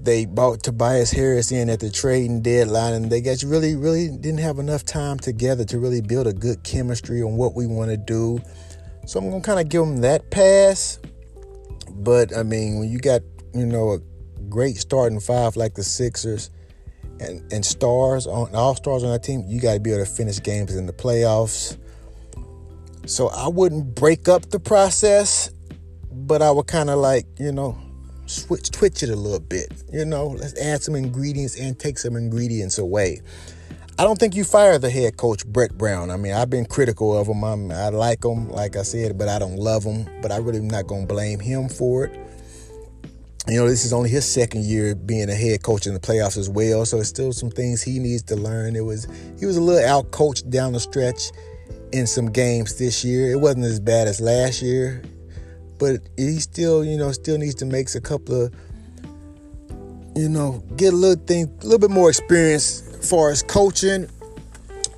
they 0.07 0.25
bought 0.25 0.63
Tobias 0.63 1.11
Harris 1.11 1.51
in 1.53 1.69
at 1.69 1.81
the 1.81 1.91
trading 1.91 2.41
deadline, 2.41 2.95
and 2.95 3.11
they 3.11 3.21
guys 3.21 3.45
really, 3.45 3.75
really 3.75 4.09
didn't 4.09 4.39
have 4.39 4.59
enough 4.59 4.85
time 4.85 5.19
together 5.19 5.65
to 5.65 5.79
really 5.79 6.01
build 6.01 6.27
a 6.27 6.33
good 6.33 6.63
chemistry 6.63 7.21
on 7.23 7.37
what 7.37 7.55
we 7.55 7.67
want 7.67 7.91
to 7.91 7.97
do. 7.97 8.41
So 9.07 9.19
I'm 9.19 9.29
gonna 9.29 9.43
kind 9.43 9.61
of 9.61 9.69
give 9.69 9.83
them 9.83 10.01
that 10.01 10.31
pass. 10.31 10.99
But 11.91 12.35
I 12.35 12.45
mean, 12.45 12.79
when 12.79 12.89
you 12.89 12.99
got 12.99 13.23
you 13.53 13.67
know 13.67 13.93
a 13.93 13.99
great 14.49 14.77
starting 14.77 15.21
five 15.21 15.57
like 15.57 15.75
the 15.75 15.85
Sixers 15.85 16.51
and 17.21 17.43
and 17.53 17.65
stars 17.65 18.27
on 18.27 18.55
all 18.55 18.77
stars 18.77 19.03
on 19.03 19.11
that 19.11 19.25
team, 19.25 19.45
you 19.49 19.61
got 19.61 19.75
to 19.75 19.81
be 19.81 19.93
able 19.93 20.05
to 20.05 20.11
finish 20.11 20.41
games 20.41 20.75
in 20.75 20.87
the 20.87 20.93
playoffs. 20.93 21.77
So 23.07 23.29
I 23.29 23.49
wouldn't 23.49 23.95
break 23.95 24.29
up 24.29 24.51
the 24.51 24.61
process, 24.61 25.51
but 26.13 26.43
I 26.43 26.51
would 26.51 26.69
kind 26.69 26.91
of 26.91 26.99
like 26.99 27.27
you 27.39 27.53
know 27.53 27.77
switch 28.27 28.71
twitch 28.71 29.03
it 29.03 29.09
a 29.09 29.17
little 29.17 29.41
bit. 29.41 29.73
You 29.93 30.05
know, 30.05 30.29
let's 30.29 30.59
add 30.61 30.83
some 30.83 30.95
ingredients 30.95 31.59
and 31.59 31.79
take 31.79 31.99
some 31.99 32.17
ingredients 32.17 32.79
away. 32.79 33.21
I 33.99 34.05
don't 34.05 34.19
think 34.19 34.35
you 34.37 34.45
fire 34.45 34.79
the 34.79 34.91
head 34.91 35.17
coach 35.17 35.47
Brett 35.47 35.79
Brown. 35.79 36.11
I 36.11 36.17
mean, 36.17 36.35
I've 36.35 36.51
been 36.51 36.67
critical 36.67 37.17
of 37.17 37.29
him. 37.29 37.43
I'm, 37.43 37.73
I 37.73 37.89
like 37.89 38.23
him, 38.23 38.51
like 38.51 38.77
I 38.77 38.83
said, 38.83 39.17
but 39.17 39.29
I 39.29 39.39
don't 39.39 39.57
love 39.57 39.85
him. 39.85 40.07
But 40.21 40.33
I 40.33 40.37
really 40.37 40.59
am 40.59 40.69
not 40.69 40.87
going 40.87 41.07
to 41.07 41.15
blame 41.15 41.41
him 41.41 41.71
for 41.71 42.05
it. 42.05 42.21
You 43.49 43.61
know, 43.61 43.69
this 43.69 43.87
is 43.87 43.95
only 43.95 44.11
his 44.11 44.31
second 44.31 44.65
year 44.65 44.95
being 44.95 45.31
a 45.31 45.35
head 45.35 45.63
coach 45.63 45.87
in 45.87 45.95
the 45.95 46.01
playoffs 46.01 46.37
as 46.37 46.51
well. 46.51 46.85
So 46.85 46.99
it's 46.99 47.09
still 47.09 47.33
some 47.33 47.51
things 47.51 47.81
he 47.81 47.99
needs 47.99 48.23
to 48.25 48.37
learn. 48.37 48.77
It 48.77 48.85
was 48.85 49.09
he 49.39 49.47
was 49.47 49.57
a 49.57 49.63
little 49.63 49.89
out 49.89 50.11
coached 50.11 50.51
down 50.51 50.75
the 50.75 50.81
stretch 50.81 51.31
in 51.93 52.07
some 52.07 52.27
games 52.27 52.77
this 52.77 53.03
year. 53.03 53.31
It 53.31 53.41
wasn't 53.41 53.65
as 53.65 53.81
bad 53.81 54.09
as 54.09 54.21
last 54.21 54.61
year 54.61 55.03
but 55.79 56.01
he 56.17 56.39
still, 56.41 56.85
you 56.85 56.97
know, 56.97 57.13
still 57.13 57.39
needs 57.39 57.55
to 57.57 57.65
make 57.65 57.95
a 57.95 58.01
couple 58.01 58.47
of, 58.47 58.55
you 60.15 60.29
know, 60.29 60.63
get 60.77 60.93
a 60.93 60.97
little 60.97 61.23
thing, 61.25 61.51
a 61.61 61.65
little 61.65 61.79
bit 61.79 61.91
more 61.91 62.09
experience 62.09 62.83
far 63.09 63.31
as 63.31 63.43
coaching. 63.43 64.09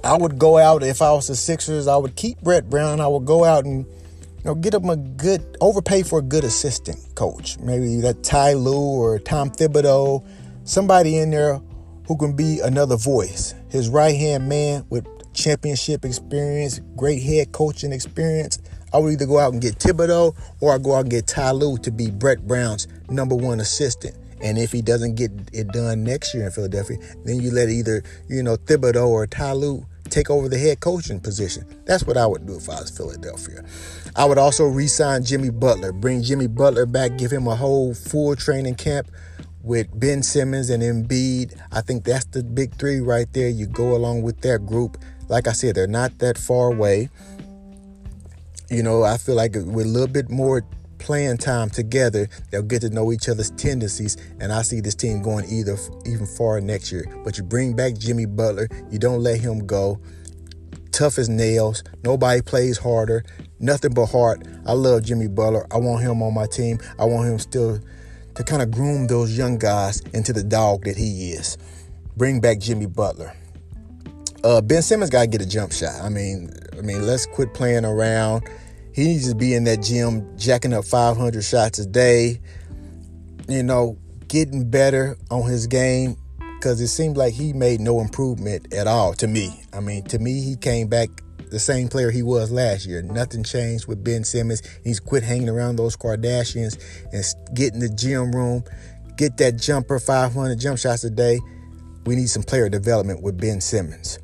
I 0.05 0.17
would 0.17 0.39
go 0.39 0.59
out 0.59 0.83
if 0.83 1.03
I 1.03 1.13
was 1.13 1.27
the 1.27 1.37
Sixers. 1.37 1.89
I 1.89 1.97
would 1.97 2.17
keep 2.17 2.41
Brett 2.41 2.71
Brown. 2.71 3.01
I 3.01 3.09
would 3.09 3.25
go 3.25 3.45
out 3.45 3.65
and, 3.65 3.85
you 3.85 4.45
know, 4.45 4.55
get 4.55 4.75
him 4.75 4.89
a 4.89 4.97
good 4.97 5.57
overpay 5.61 6.05
for 6.05 6.21
a 6.21 6.23
good 6.23 6.45
assistant 6.45 6.99
coach. 7.15 7.59
Maybe 7.59 8.01
that 8.03 8.23
Ty 8.23 8.55
Lue 8.55 8.79
or 8.79 9.19
Tom 9.19 9.51
Thibodeau, 9.51 10.25
somebody 10.65 11.19
in 11.19 11.31
there 11.31 11.61
who 12.07 12.17
can 12.17 12.35
be 12.35 12.61
another 12.61 12.97
voice. 12.97 13.55
His 13.69 13.89
right 13.89 14.17
hand 14.17 14.49
man 14.49 14.87
with 14.89 15.07
championship 15.35 16.05
experience, 16.05 16.81
great 16.97 17.23
head 17.23 17.53
coaching 17.53 17.93
experience. 17.93 18.59
I 18.93 18.99
would 18.99 19.13
either 19.13 19.27
go 19.27 19.39
out 19.39 19.53
and 19.53 19.63
get 19.63 19.79
Thibodeau 19.79 20.35
or 20.61 20.75
I 20.75 20.79
go 20.79 20.95
out 20.95 21.03
and 21.03 21.11
get 21.11 21.27
Ty 21.27 21.53
Lue 21.53 21.79
to 21.79 21.91
be 21.91 22.11
Brett 22.11 22.47
Brown's 22.47 22.89
number 23.11 23.35
one 23.35 23.61
assistant. 23.61 24.17
And 24.41 24.57
if 24.57 24.71
he 24.71 24.83
doesn't 24.83 25.17
get 25.17 25.31
it 25.53 25.69
done 25.69 26.05
next 26.05 26.33
year 26.33 26.47
in 26.47 26.53
Philadelphia, 26.53 26.99
then 27.25 27.41
you 27.41 27.51
let 27.51 27.69
either, 27.69 28.03
you 28.29 28.43
know, 28.43 28.57
Thibodeau 28.57 29.09
or 29.09 29.27
Ty 29.27 29.53
Lue 29.53 29.85
take 30.09 30.31
over 30.31 30.49
the 30.49 30.59
head 30.59 30.81
coaching 30.81 31.21
position. 31.21 31.65
That's 31.85 32.05
what 32.05 32.17
I 32.17 32.27
would 32.27 32.47
do 32.47 32.57
if 32.57 32.69
I 32.69 32.81
was 32.81 32.91
Philadelphia. 32.91 33.65
I 34.17 34.25
would 34.25 34.39
also 34.39 34.65
re-sign 34.65 35.25
Jimmy 35.25 35.51
Butler, 35.51 35.93
bring 35.93 36.23
Jimmy 36.23 36.47
Butler 36.47 36.87
back, 36.87 37.19
give 37.19 37.31
him 37.31 37.47
a 37.47 37.57
whole 37.57 37.95
full 37.95 38.35
training 38.37 38.77
camp 38.77 39.09
with 39.63 39.89
Ben 39.99 40.23
Simmons 40.23 40.71
and 40.71 40.83
Embiid. 40.83 41.61
I 41.73 41.83
think 41.83 42.05
that's 42.05 42.25
the 42.27 42.43
big 42.43 42.75
three 42.77 43.01
right 43.01 43.31
there. 43.33 43.49
You 43.49 43.67
go 43.67 43.95
along 43.95 44.23
with 44.23 44.41
that 44.41 44.65
group. 44.67 44.99
Like 45.29 45.47
I 45.47 45.53
said, 45.53 45.75
they're 45.75 45.87
not 45.87 46.19
that 46.21 46.39
far 46.39 46.73
away. 46.73 47.11
You 48.71 48.83
know, 48.83 49.03
I 49.03 49.17
feel 49.17 49.35
like 49.35 49.55
with 49.55 49.87
a 49.87 49.89
little 49.89 50.09
bit 50.09 50.29
more 50.29 50.63
playing 50.99 51.39
time 51.39 51.71
together, 51.71 52.29
they'll 52.51 52.61
get 52.61 52.83
to 52.83 52.91
know 52.91 53.13
each 53.13 53.29
other's 53.31 53.51
tendencies, 53.53 54.19
and 54.41 54.53
I 54.53 54.61
see 54.61 54.81
this 54.81 54.95
team 54.95 55.23
going 55.23 55.49
either 55.49 55.79
even 56.05 56.27
far 56.27 56.61
next 56.61 56.93
year. 56.93 57.07
But 57.25 57.39
you 57.39 57.45
bring 57.45 57.75
back 57.75 57.97
Jimmy 57.97 58.27
Butler, 58.27 58.69
you 58.91 58.99
don't 58.99 59.23
let 59.23 59.41
him 59.41 59.67
go. 59.67 59.99
Tough 60.93 61.17
as 61.17 61.31
nails. 61.31 61.83
Nobody 62.05 62.43
plays 62.43 62.77
harder. 62.77 63.25
Nothing 63.59 63.95
but 63.95 64.07
heart. 64.07 64.47
I 64.67 64.73
love 64.73 65.05
Jimmy 65.05 65.29
Butler. 65.29 65.67
I 65.71 65.79
want 65.79 66.03
him 66.03 66.23
on 66.23 66.35
my 66.35 66.47
team. 66.47 66.79
I 66.99 67.05
want 67.05 67.29
him 67.29 67.39
still 67.39 67.79
to 68.35 68.45
kind 68.45 68.61
of 68.61 68.71
groom 68.71 69.07
those 69.07 69.37
young 69.37 69.59
guys 69.59 70.03
into 70.13 70.33
the 70.33 70.43
dog 70.43 70.85
that 70.85 70.97
he 70.97 71.33
is. 71.33 71.57
Bring 72.17 72.41
back 72.41 72.59
Jimmy 72.59 72.87
Butler. 72.87 73.35
Uh, 74.45 74.61
ben 74.61 74.83
Simmons 74.83 75.11
got 75.11 75.23
to 75.23 75.27
get 75.27 75.43
a 75.43 75.47
jump 75.47 75.73
shot. 75.73 76.01
I 76.01 76.09
mean, 76.09 76.53
I 76.79 76.83
mean, 76.83 77.07
let's 77.07 77.27
quit 77.27 77.55
playing 77.55 77.85
around. 77.85 78.49
He 78.95 79.05
needs 79.05 79.29
to 79.29 79.35
be 79.35 79.55
in 79.55 79.65
that 79.65 79.83
gym, 79.83 80.37
jacking 80.39 80.73
up 80.73 80.85
500 80.85 81.43
shots 81.43 81.79
a 81.79 81.87
day. 81.87 82.41
You 83.49 83.63
know, 83.63 83.99
getting 84.29 84.71
better 84.71 85.17
on 85.31 85.49
his 85.49 85.67
game 85.67 86.17
because 86.59 86.81
it 86.81 86.89
seemed 86.89 87.17
like 87.17 87.35
he 87.35 87.53
made 87.53 87.81
no 87.81 88.01
improvement 88.01 88.73
at 88.73 88.87
all 88.87 89.15
to 89.15 89.27
me. 89.27 89.63
I 89.73 89.81
mean, 89.81 90.05
to 90.05 90.19
me, 90.19 90.41
he 90.41 90.57
came 90.57 90.89
back 90.89 91.09
the 91.51 91.59
same 91.59 91.89
player 91.89 92.11
he 92.11 92.23
was 92.23 92.51
last 92.51 92.87
year. 92.87 93.03
Nothing 93.03 93.43
changed 93.43 93.87
with 93.87 94.05
Ben 94.05 94.25
Simmons. 94.25 94.63
He's 94.85 95.01
quit 95.01 95.23
hanging 95.23 95.49
around 95.49 95.77
those 95.77 95.97
Kardashians 95.97 96.79
and 97.13 97.57
get 97.57 97.75
in 97.75 97.81
the 97.81 97.89
gym 97.89 98.33
room, 98.33 98.63
get 99.17 99.37
that 99.39 99.57
jumper, 99.57 99.99
500 99.99 100.59
jump 100.59 100.79
shots 100.79 101.05
a 101.05 101.11
day. 101.11 101.41
We 102.07 102.17
need 102.17 102.29
some 102.29 102.43
player 102.43 102.69
development 102.69 103.23
with 103.23 103.39
Ben 103.39 103.61
Simmons. 103.61 104.19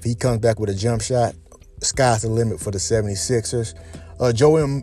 If 0.00 0.04
he 0.04 0.14
comes 0.14 0.38
back 0.38 0.58
with 0.58 0.70
a 0.70 0.74
jump 0.74 1.02
shot, 1.02 1.34
sky's 1.82 2.22
the 2.22 2.30
limit 2.30 2.58
for 2.58 2.70
the 2.70 2.78
76ers. 2.78 3.74
Uh, 4.18 4.32
Joel, 4.32 4.82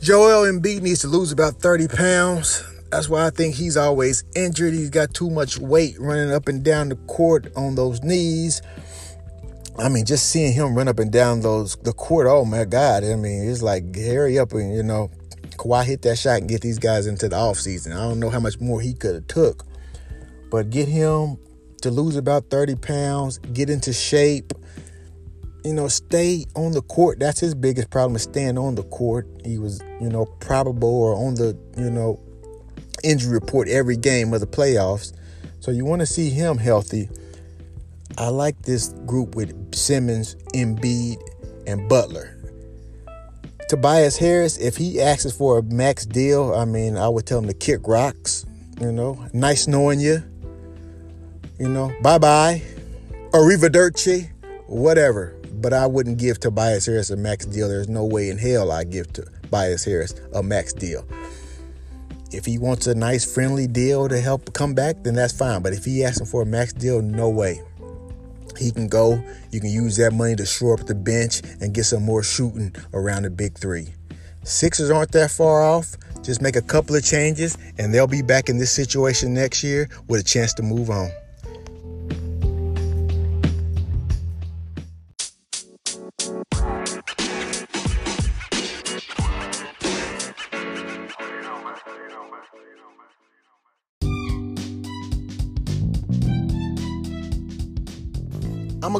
Joel 0.00 0.50
Embiid 0.50 0.80
needs 0.80 1.00
to 1.00 1.08
lose 1.08 1.32
about 1.32 1.56
30 1.56 1.88
pounds. 1.88 2.64
That's 2.90 3.10
why 3.10 3.26
I 3.26 3.30
think 3.30 3.54
he's 3.54 3.76
always 3.76 4.24
injured. 4.34 4.72
He's 4.72 4.88
got 4.88 5.12
too 5.12 5.28
much 5.28 5.58
weight 5.58 5.96
running 6.00 6.32
up 6.32 6.48
and 6.48 6.64
down 6.64 6.88
the 6.88 6.96
court 6.96 7.52
on 7.56 7.74
those 7.74 8.02
knees. 8.02 8.62
I 9.78 9.90
mean, 9.90 10.06
just 10.06 10.30
seeing 10.30 10.54
him 10.54 10.74
run 10.74 10.88
up 10.88 10.98
and 10.98 11.12
down 11.12 11.42
those 11.42 11.76
the 11.82 11.92
court, 11.92 12.26
oh 12.26 12.46
my 12.46 12.64
God. 12.64 13.04
I 13.04 13.16
mean, 13.16 13.46
it's 13.46 13.60
like 13.60 13.94
hurry 13.94 14.38
up 14.38 14.52
and 14.52 14.74
you 14.74 14.82
know, 14.82 15.10
Kawhi 15.58 15.84
hit 15.84 16.00
that 16.02 16.16
shot 16.16 16.38
and 16.38 16.48
get 16.48 16.62
these 16.62 16.78
guys 16.78 17.06
into 17.06 17.28
the 17.28 17.36
offseason. 17.36 17.92
I 17.92 18.08
don't 18.08 18.18
know 18.18 18.30
how 18.30 18.40
much 18.40 18.60
more 18.60 18.80
he 18.80 18.94
could 18.94 19.14
have 19.14 19.26
took. 19.26 19.66
But 20.50 20.70
get 20.70 20.88
him 20.88 21.36
to 21.82 21.90
lose 21.90 22.16
about 22.16 22.50
30 22.50 22.76
pounds, 22.76 23.38
get 23.38 23.70
into 23.70 23.92
shape, 23.92 24.52
you 25.64 25.72
know, 25.74 25.88
stay 25.88 26.46
on 26.54 26.72
the 26.72 26.82
court. 26.82 27.18
That's 27.18 27.40
his 27.40 27.54
biggest 27.54 27.90
problem 27.90 28.16
is 28.16 28.22
staying 28.22 28.56
on 28.56 28.76
the 28.76 28.84
court. 28.84 29.26
He 29.44 29.58
was, 29.58 29.82
you 30.00 30.08
know, 30.08 30.26
probable 30.40 30.88
or 30.88 31.14
on 31.14 31.34
the, 31.34 31.58
you 31.76 31.90
know, 31.90 32.20
injury 33.02 33.34
report 33.34 33.68
every 33.68 33.96
game 33.96 34.32
of 34.32 34.40
the 34.40 34.46
playoffs. 34.46 35.12
So 35.60 35.70
you 35.70 35.84
want 35.84 36.00
to 36.00 36.06
see 36.06 36.30
him 36.30 36.58
healthy. 36.58 37.08
I 38.18 38.28
like 38.28 38.62
this 38.62 38.90
group 39.06 39.34
with 39.34 39.74
Simmons, 39.74 40.36
Embiid, 40.54 41.16
and 41.66 41.88
Butler. 41.88 42.32
Tobias 43.68 44.16
Harris, 44.16 44.58
if 44.58 44.76
he 44.76 45.00
asks 45.00 45.32
for 45.32 45.58
a 45.58 45.62
max 45.62 46.06
deal, 46.06 46.54
I 46.54 46.64
mean, 46.64 46.96
I 46.96 47.08
would 47.08 47.26
tell 47.26 47.40
him 47.40 47.48
to 47.48 47.54
kick 47.54 47.80
rocks. 47.88 48.46
You 48.80 48.92
know, 48.92 49.26
nice 49.32 49.66
knowing 49.66 49.98
you. 49.98 50.22
You 51.58 51.70
know, 51.70 51.90
bye 52.02 52.18
bye, 52.18 52.62
arrivederci, 53.30 54.30
whatever. 54.66 55.34
But 55.54 55.72
I 55.72 55.86
wouldn't 55.86 56.18
give 56.18 56.38
Tobias 56.38 56.84
Harris 56.84 57.08
a 57.08 57.16
max 57.16 57.46
deal. 57.46 57.68
There's 57.68 57.88
no 57.88 58.04
way 58.04 58.28
in 58.28 58.36
hell 58.36 58.70
I 58.70 58.84
give 58.84 59.10
Tobias 59.10 59.82
Harris 59.82 60.14
a 60.34 60.42
max 60.42 60.74
deal. 60.74 61.06
If 62.30 62.44
he 62.44 62.58
wants 62.58 62.86
a 62.86 62.94
nice 62.94 63.24
friendly 63.24 63.66
deal 63.66 64.06
to 64.06 64.20
help 64.20 64.52
come 64.52 64.74
back, 64.74 65.02
then 65.02 65.14
that's 65.14 65.32
fine. 65.32 65.62
But 65.62 65.72
if 65.72 65.86
he 65.86 66.04
asking 66.04 66.26
for 66.26 66.42
a 66.42 66.46
max 66.46 66.74
deal, 66.74 67.00
no 67.00 67.30
way. 67.30 67.62
He 68.58 68.70
can 68.70 68.86
go. 68.86 69.22
You 69.50 69.60
can 69.60 69.70
use 69.70 69.96
that 69.96 70.12
money 70.12 70.36
to 70.36 70.44
shore 70.44 70.78
up 70.78 70.86
the 70.86 70.94
bench 70.94 71.40
and 71.62 71.72
get 71.72 71.84
some 71.84 72.02
more 72.02 72.22
shooting 72.22 72.74
around 72.92 73.22
the 73.22 73.30
big 73.30 73.56
three. 73.56 73.94
Sixers 74.44 74.90
aren't 74.90 75.12
that 75.12 75.30
far 75.30 75.62
off. 75.62 75.96
Just 76.22 76.42
make 76.42 76.56
a 76.56 76.62
couple 76.62 76.96
of 76.96 77.04
changes, 77.04 77.56
and 77.78 77.94
they'll 77.94 78.06
be 78.06 78.22
back 78.22 78.50
in 78.50 78.58
this 78.58 78.72
situation 78.72 79.32
next 79.32 79.64
year 79.64 79.88
with 80.06 80.20
a 80.20 80.24
chance 80.24 80.52
to 80.54 80.62
move 80.62 80.90
on. 80.90 81.10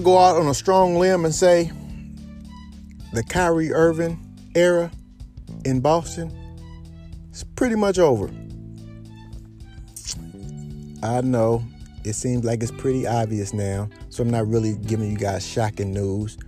Go 0.07 0.19
out 0.19 0.37
on 0.37 0.47
a 0.47 0.55
strong 0.55 0.95
limb 0.95 1.25
and 1.25 1.35
say 1.35 1.69
the 3.12 3.25
Kyrie 3.25 3.73
Irving 3.73 4.16
era 4.55 4.88
in 5.64 5.81
Boston 5.81 6.31
is 7.33 7.42
pretty 7.42 7.75
much 7.75 7.99
over. 7.99 8.31
I 11.03 11.23
know 11.23 11.64
it 12.05 12.12
seems 12.12 12.45
like 12.45 12.62
it's 12.62 12.71
pretty 12.71 13.05
obvious 13.05 13.53
now, 13.53 13.88
so 14.11 14.23
I'm 14.23 14.31
not 14.31 14.47
really 14.47 14.77
giving 14.77 15.11
you 15.11 15.19
guys 15.19 15.45
shocking 15.45 15.92
news. 15.92 16.38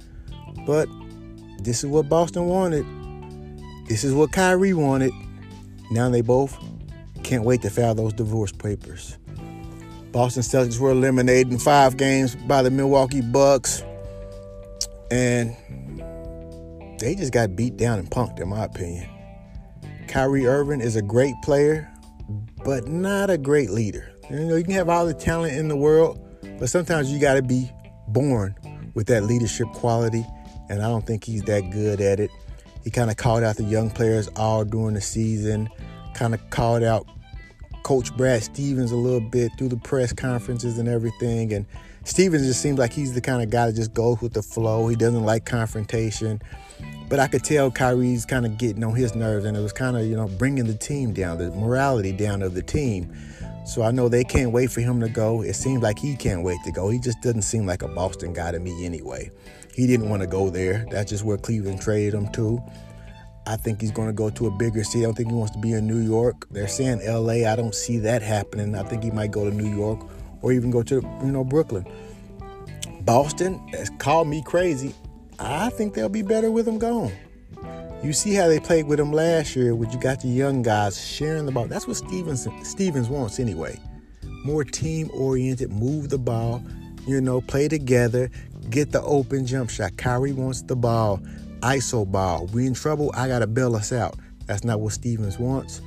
But 0.65 0.89
this 1.59 1.83
is 1.83 1.87
what 1.87 2.09
Boston 2.09 2.47
wanted. 2.47 2.87
This 3.89 4.05
is 4.05 4.15
what 4.15 4.31
Kyrie 4.31 4.73
wanted. 4.73 5.11
Now 5.91 6.09
they 6.11 6.21
both 6.21 6.57
can't 7.25 7.43
wait 7.43 7.63
to 7.63 7.71
file 7.71 7.97
those 7.97 8.13
divorce 8.13 8.53
papers. 8.53 9.19
Boston 10.19 10.43
Celtics 10.43 10.81
were 10.81 10.91
eliminated 10.91 11.53
in 11.53 11.61
five 11.61 11.97
games 11.97 12.35
by 12.35 12.61
the 12.61 12.73
Milwaukee 12.73 13.21
Bucks. 13.21 13.85
And 15.13 15.55
they 16.99 17.15
just 17.15 17.33
got 17.33 17.55
beat 17.55 17.77
down 17.77 18.01
and 18.01 18.11
punked, 18.11 18.41
in 18.41 18.49
my 18.49 18.65
opinion. 18.65 19.09
Kyrie 20.09 20.45
Irving 20.45 20.81
is 20.81 20.97
a 20.97 21.03
great 21.03 21.37
player, 21.45 21.89
but 22.65 22.89
not 22.89 23.31
a 23.31 23.39
great 23.39 23.71
leader. 23.71 24.11
You 24.29 24.41
know, 24.41 24.57
you 24.57 24.65
can 24.65 24.73
have 24.73 24.89
all 24.89 25.07
the 25.07 25.15
talent 25.15 25.57
in 25.57 25.69
the 25.69 25.77
world, 25.77 26.19
but 26.59 26.69
sometimes 26.69 27.13
you 27.13 27.21
got 27.21 27.35
to 27.35 27.43
be 27.43 27.71
born 28.09 28.57
with 28.95 29.07
that 29.07 29.23
leadership 29.23 29.69
quality. 29.69 30.27
And 30.69 30.83
I 30.83 30.89
don't 30.89 31.07
think 31.07 31.23
he's 31.23 31.43
that 31.43 31.71
good 31.71 32.01
at 32.01 32.19
it. 32.19 32.33
He 32.83 32.91
kind 32.91 33.09
of 33.09 33.17
called 33.17 33.45
out 33.45 33.57
the 33.57 33.63
young 33.63 33.89
players 33.89 34.27
all 34.35 34.65
during 34.65 34.95
the 34.95 35.01
season, 35.01 35.69
kind 36.15 36.35
of 36.35 36.51
called 36.51 36.83
out 36.83 37.07
Coach 37.89 38.15
Brad 38.19 38.43
Stevens 38.43 38.93
a 38.93 38.97
little 38.97 39.19
bit 39.19 39.51
through 39.57 39.71
the 39.71 39.79
press 39.79 40.13
conferences 40.13 40.77
and 40.77 40.87
everything. 40.91 41.55
And 41.55 41.65
Stevens 42.05 42.47
just 42.47 42.61
seems 42.61 42.79
like 42.79 42.93
he's 42.93 43.15
the 43.15 43.23
kind 43.23 43.43
of 43.43 43.49
guy 43.49 43.65
that 43.65 43.77
just 43.77 43.95
goes 43.95 44.21
with 44.21 44.35
the 44.35 44.43
flow. 44.43 44.89
He 44.89 44.95
doesn't 44.95 45.25
like 45.25 45.47
confrontation. 45.47 46.43
But 47.09 47.19
I 47.19 47.29
could 47.29 47.43
tell 47.43 47.71
Kyrie's 47.71 48.27
kind 48.27 48.45
of 48.45 48.59
getting 48.59 48.85
on 48.85 48.95
his 48.95 49.15
nerves, 49.15 49.47
and 49.47 49.57
it 49.57 49.61
was 49.61 49.73
kind 49.73 49.97
of, 49.97 50.05
you 50.05 50.17
know, 50.17 50.29
bringing 50.29 50.67
the 50.67 50.75
team 50.75 51.15
down, 51.15 51.39
the 51.39 51.51
morality 51.53 52.13
down 52.13 52.43
of 52.43 52.53
the 52.53 52.61
team. 52.61 53.11
So 53.65 53.83
I 53.83 53.91
know 53.91 54.11
they 54.11 54.23
can't 54.23 54.53
wait 54.53 54.71
for 54.71 54.83
him 54.83 55.01
to 55.01 55.09
go. 55.09 55.41
It 55.41 55.55
seems 55.55 55.83
like 55.83 55.99
he 55.99 56.15
can't 56.15 56.43
wait 56.43 56.59
to 56.67 56.73
go. 56.73 56.91
He 56.91 56.99
just 56.99 57.23
doesn't 57.23 57.41
seem 57.41 57.65
like 57.65 57.81
a 57.81 57.89
Boston 57.89 58.35
guy 58.35 58.53
to 58.53 58.61
me 58.61 58.85
anyway. 58.85 59.31
He 59.75 59.87
didn't 59.87 60.11
want 60.11 60.21
to 60.21 60.29
go 60.29 60.51
there. 60.51 60.85
That's 60.91 61.09
just 61.09 61.25
where 61.25 61.39
Cleveland 61.39 61.81
traded 61.81 62.13
him 62.13 62.31
to. 62.33 62.63
I 63.49 63.57
think 63.57 63.81
he's 63.81 63.91
going 63.91 64.09
to 64.09 64.13
go 64.13 64.29
to 64.29 64.47
a 64.47 64.51
bigger 64.51 64.85
city. 64.85 65.05
I 65.05 65.07
don't 65.07 65.15
think 65.15 65.31
he 65.31 65.35
wants 65.35 65.53
to 65.53 65.59
be 65.59 65.73
in 65.73 65.87
New 65.87 66.01
York. 66.01 66.47
They're 66.51 66.69
saying 66.69 67.01
LA. 67.03 67.51
I 67.51 67.57
don't 67.57 67.75
see 67.75 67.97
that 68.01 68.21
happening. 68.21 68.75
I 68.75 68.83
think 68.83 69.03
he 69.03 69.11
might 69.11 69.31
go 69.31 69.49
to 69.49 69.57
New 69.57 69.75
York 69.75 70.07
or 70.43 70.53
even 70.53 70.71
go 70.71 70.83
to, 70.83 70.97
you 70.97 71.33
know, 71.33 71.45
Brooklyn. 71.45 71.87
Boston 73.01 73.67
has 73.69 73.89
called 73.99 74.29
me 74.29 74.43
crazy. 74.43 74.95
I 75.39 75.71
think 75.71 75.95
they'll 75.95 76.11
be 76.11 76.21
better 76.21 76.51
with 76.51 76.69
him 76.69 76.79
gone. 76.79 77.11
You 78.03 78.13
see 78.13 78.35
how 78.35 78.49
they 78.49 78.61
played 78.61 78.87
with 78.87 79.01
him 79.01 79.13
last 79.13 79.57
year, 79.57 79.75
where 79.75 79.91
you 79.91 79.99
got 79.99 80.21
the 80.21 80.29
young 80.29 80.61
guys 80.61 81.03
sharing 81.03 81.47
the 81.47 81.53
ball. 81.53 81.69
That's 81.69 81.87
what 81.87 81.97
Stevens 81.97 82.47
Stevens 82.65 83.09
wants 83.09 83.41
anyway. 83.41 83.81
More 84.45 84.63
team 84.63 85.11
oriented, 85.15 85.73
move 85.73 86.11
the 86.11 86.19
ball, 86.19 86.63
you 87.07 87.23
know, 87.23 87.41
play 87.41 87.67
together, 87.67 88.31
get 88.69 88.93
the 88.93 89.01
open 89.01 89.47
jump 89.47 89.71
shot. 89.71 89.97
Kyrie 89.97 90.33
wants 90.33 90.61
the 90.63 90.77
ball. 90.77 91.19
ISO 91.61 92.11
ball. 92.11 92.47
We 92.53 92.67
in 92.67 92.75
trouble. 92.75 93.11
I 93.15 93.29
gotta 93.29 93.47
bail 93.47 93.77
us 93.77 93.93
out. 93.93 94.17
That's 94.47 94.65
not 94.65 94.81
what 94.81 94.93
Stevens 94.93 95.39
wants. 95.39 95.81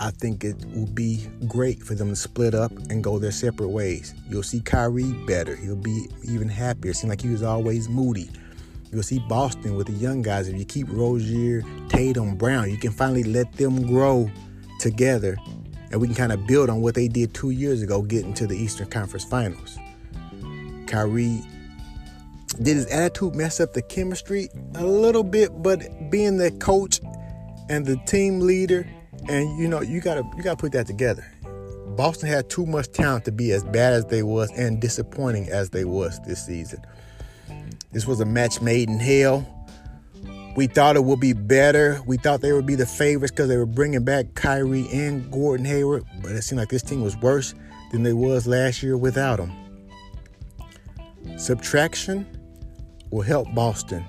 I 0.00 0.10
think 0.10 0.44
it 0.44 0.56
will 0.74 0.86
be 0.86 1.26
great 1.46 1.82
for 1.82 1.94
them 1.94 2.08
to 2.08 2.16
split 2.16 2.54
up 2.54 2.72
and 2.90 3.02
go 3.02 3.18
their 3.18 3.30
separate 3.30 3.68
ways. 3.68 4.12
You'll 4.28 4.42
see 4.42 4.60
Kyrie 4.60 5.12
better. 5.26 5.54
He'll 5.54 5.76
be 5.76 6.08
even 6.24 6.48
happier. 6.48 6.92
Seems 6.92 7.10
like 7.10 7.22
he 7.22 7.28
was 7.28 7.42
always 7.42 7.88
moody. 7.88 8.28
You'll 8.92 9.02
see 9.02 9.20
Boston 9.28 9.76
with 9.76 9.86
the 9.86 9.92
young 9.92 10.22
guys. 10.22 10.48
If 10.48 10.58
you 10.58 10.64
keep 10.64 10.88
Rozier, 10.90 11.62
Tatum, 11.88 12.36
Brown, 12.36 12.70
you 12.70 12.76
can 12.76 12.92
finally 12.92 13.24
let 13.24 13.52
them 13.52 13.86
grow 13.86 14.30
together, 14.80 15.36
and 15.90 16.00
we 16.00 16.08
can 16.08 16.16
kind 16.16 16.32
of 16.32 16.46
build 16.46 16.70
on 16.70 16.80
what 16.80 16.94
they 16.94 17.08
did 17.08 17.32
two 17.32 17.50
years 17.50 17.82
ago, 17.82 18.02
getting 18.02 18.34
to 18.34 18.46
the 18.46 18.56
Eastern 18.56 18.88
Conference 18.88 19.24
Finals. 19.24 19.78
Kyrie 20.86 21.42
did 22.54 22.76
his 22.76 22.86
attitude 22.86 23.34
mess 23.34 23.60
up 23.60 23.72
the 23.72 23.82
chemistry 23.82 24.48
a 24.74 24.84
little 24.84 25.24
bit, 25.24 25.62
but 25.62 26.10
being 26.10 26.36
the 26.36 26.50
coach 26.52 27.00
and 27.68 27.86
the 27.86 27.96
team 28.06 28.40
leader, 28.40 28.86
and 29.28 29.58
you 29.58 29.68
know 29.68 29.80
you 29.80 30.00
gotta 30.00 30.22
you 30.36 30.42
gotta 30.42 30.56
put 30.56 30.72
that 30.72 30.86
together. 30.86 31.26
Boston 31.96 32.28
had 32.28 32.50
too 32.50 32.66
much 32.66 32.90
talent 32.90 33.24
to 33.24 33.32
be 33.32 33.52
as 33.52 33.62
bad 33.64 33.92
as 33.92 34.06
they 34.06 34.22
was 34.22 34.50
and 34.52 34.80
disappointing 34.80 35.48
as 35.48 35.70
they 35.70 35.84
was 35.84 36.20
this 36.26 36.44
season. 36.44 36.84
This 37.92 38.06
was 38.06 38.20
a 38.20 38.24
match 38.24 38.60
made 38.60 38.88
in 38.88 38.98
hell. 38.98 39.46
We 40.56 40.66
thought 40.66 40.96
it 40.96 41.04
would 41.04 41.20
be 41.20 41.32
better. 41.32 42.00
We 42.06 42.16
thought 42.16 42.40
they 42.40 42.52
would 42.52 42.66
be 42.66 42.74
the 42.74 42.86
favorites 42.86 43.32
because 43.32 43.48
they 43.48 43.56
were 43.56 43.66
bringing 43.66 44.04
back 44.04 44.34
Kyrie 44.34 44.88
and 44.92 45.30
Gordon 45.30 45.66
Hayward, 45.66 46.04
but 46.22 46.32
it 46.32 46.42
seemed 46.42 46.60
like 46.60 46.68
this 46.68 46.82
team 46.82 47.02
was 47.02 47.16
worse 47.16 47.54
than 47.92 48.02
they 48.02 48.12
was 48.12 48.46
last 48.46 48.82
year 48.82 48.96
without 48.96 49.36
them. 49.38 49.52
Subtraction 51.36 52.26
will 53.14 53.22
help 53.22 53.46
Boston, 53.54 54.04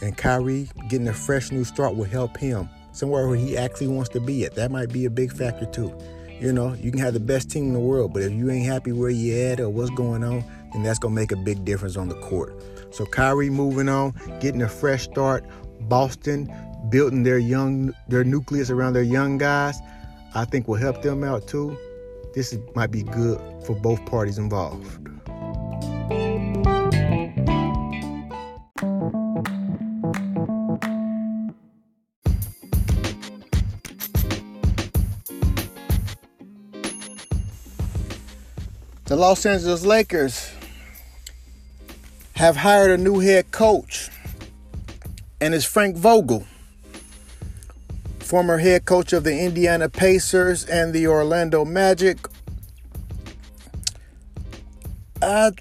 and 0.00 0.16
Kyrie 0.16 0.68
getting 0.88 1.08
a 1.08 1.12
fresh 1.12 1.50
new 1.50 1.64
start 1.64 1.96
will 1.96 2.04
help 2.04 2.36
him 2.36 2.68
somewhere 2.92 3.26
where 3.26 3.36
he 3.36 3.56
actually 3.56 3.88
wants 3.88 4.10
to 4.10 4.20
be 4.20 4.44
at. 4.44 4.54
That 4.54 4.70
might 4.70 4.92
be 4.92 5.06
a 5.06 5.10
big 5.10 5.32
factor 5.32 5.66
too. 5.66 5.92
You 6.40 6.52
know, 6.52 6.72
you 6.74 6.92
can 6.92 7.00
have 7.00 7.14
the 7.14 7.20
best 7.20 7.50
team 7.50 7.64
in 7.64 7.72
the 7.72 7.80
world, 7.80 8.12
but 8.12 8.22
if 8.22 8.30
you 8.30 8.48
ain't 8.52 8.64
happy 8.64 8.92
where 8.92 9.10
you 9.10 9.34
at 9.46 9.58
or 9.58 9.70
what's 9.70 9.90
going 9.90 10.22
on, 10.22 10.44
then 10.72 10.84
that's 10.84 11.00
gonna 11.00 11.16
make 11.16 11.32
a 11.32 11.36
big 11.36 11.64
difference 11.64 11.96
on 11.96 12.08
the 12.08 12.14
court. 12.20 12.54
So 12.92 13.04
Kyrie 13.06 13.50
moving 13.50 13.88
on, 13.88 14.14
getting 14.40 14.62
a 14.62 14.68
fresh 14.68 15.02
start. 15.02 15.44
Boston 15.80 16.48
building 16.90 17.24
their 17.24 17.38
young 17.38 17.92
their 18.06 18.22
nucleus 18.22 18.70
around 18.70 18.92
their 18.92 19.02
young 19.02 19.36
guys, 19.36 19.80
I 20.36 20.44
think 20.44 20.68
will 20.68 20.76
help 20.76 21.02
them 21.02 21.24
out 21.24 21.48
too. 21.48 21.76
This 22.34 22.56
might 22.76 22.92
be 22.92 23.02
good 23.02 23.40
for 23.64 23.74
both 23.74 24.04
parties 24.06 24.38
involved. 24.38 25.13
The 39.14 39.20
Los 39.20 39.46
Angeles 39.46 39.86
Lakers 39.86 40.50
have 42.34 42.56
hired 42.56 42.90
a 42.90 43.00
new 43.00 43.20
head 43.20 43.52
coach, 43.52 44.10
and 45.40 45.54
it's 45.54 45.64
Frank 45.64 45.96
Vogel, 45.96 46.44
former 48.18 48.58
head 48.58 48.86
coach 48.86 49.12
of 49.12 49.22
the 49.22 49.38
Indiana 49.38 49.88
Pacers 49.88 50.64
and 50.64 50.92
the 50.92 51.06
Orlando 51.06 51.64
Magic. 51.64 52.26
I 55.22 55.52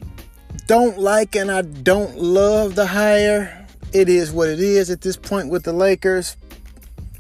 don't 0.65 0.97
like 0.97 1.35
and 1.35 1.51
I 1.51 1.61
don't 1.61 2.17
love 2.17 2.73
the 2.73 2.87
hire. 2.87 3.67
It 3.93 4.09
is 4.09 4.31
what 4.31 4.49
it 4.49 4.61
is 4.61 4.89
at 4.89 5.01
this 5.01 5.15
point 5.15 5.49
with 5.49 5.61
the 5.61 5.73
Lakers. 5.73 6.37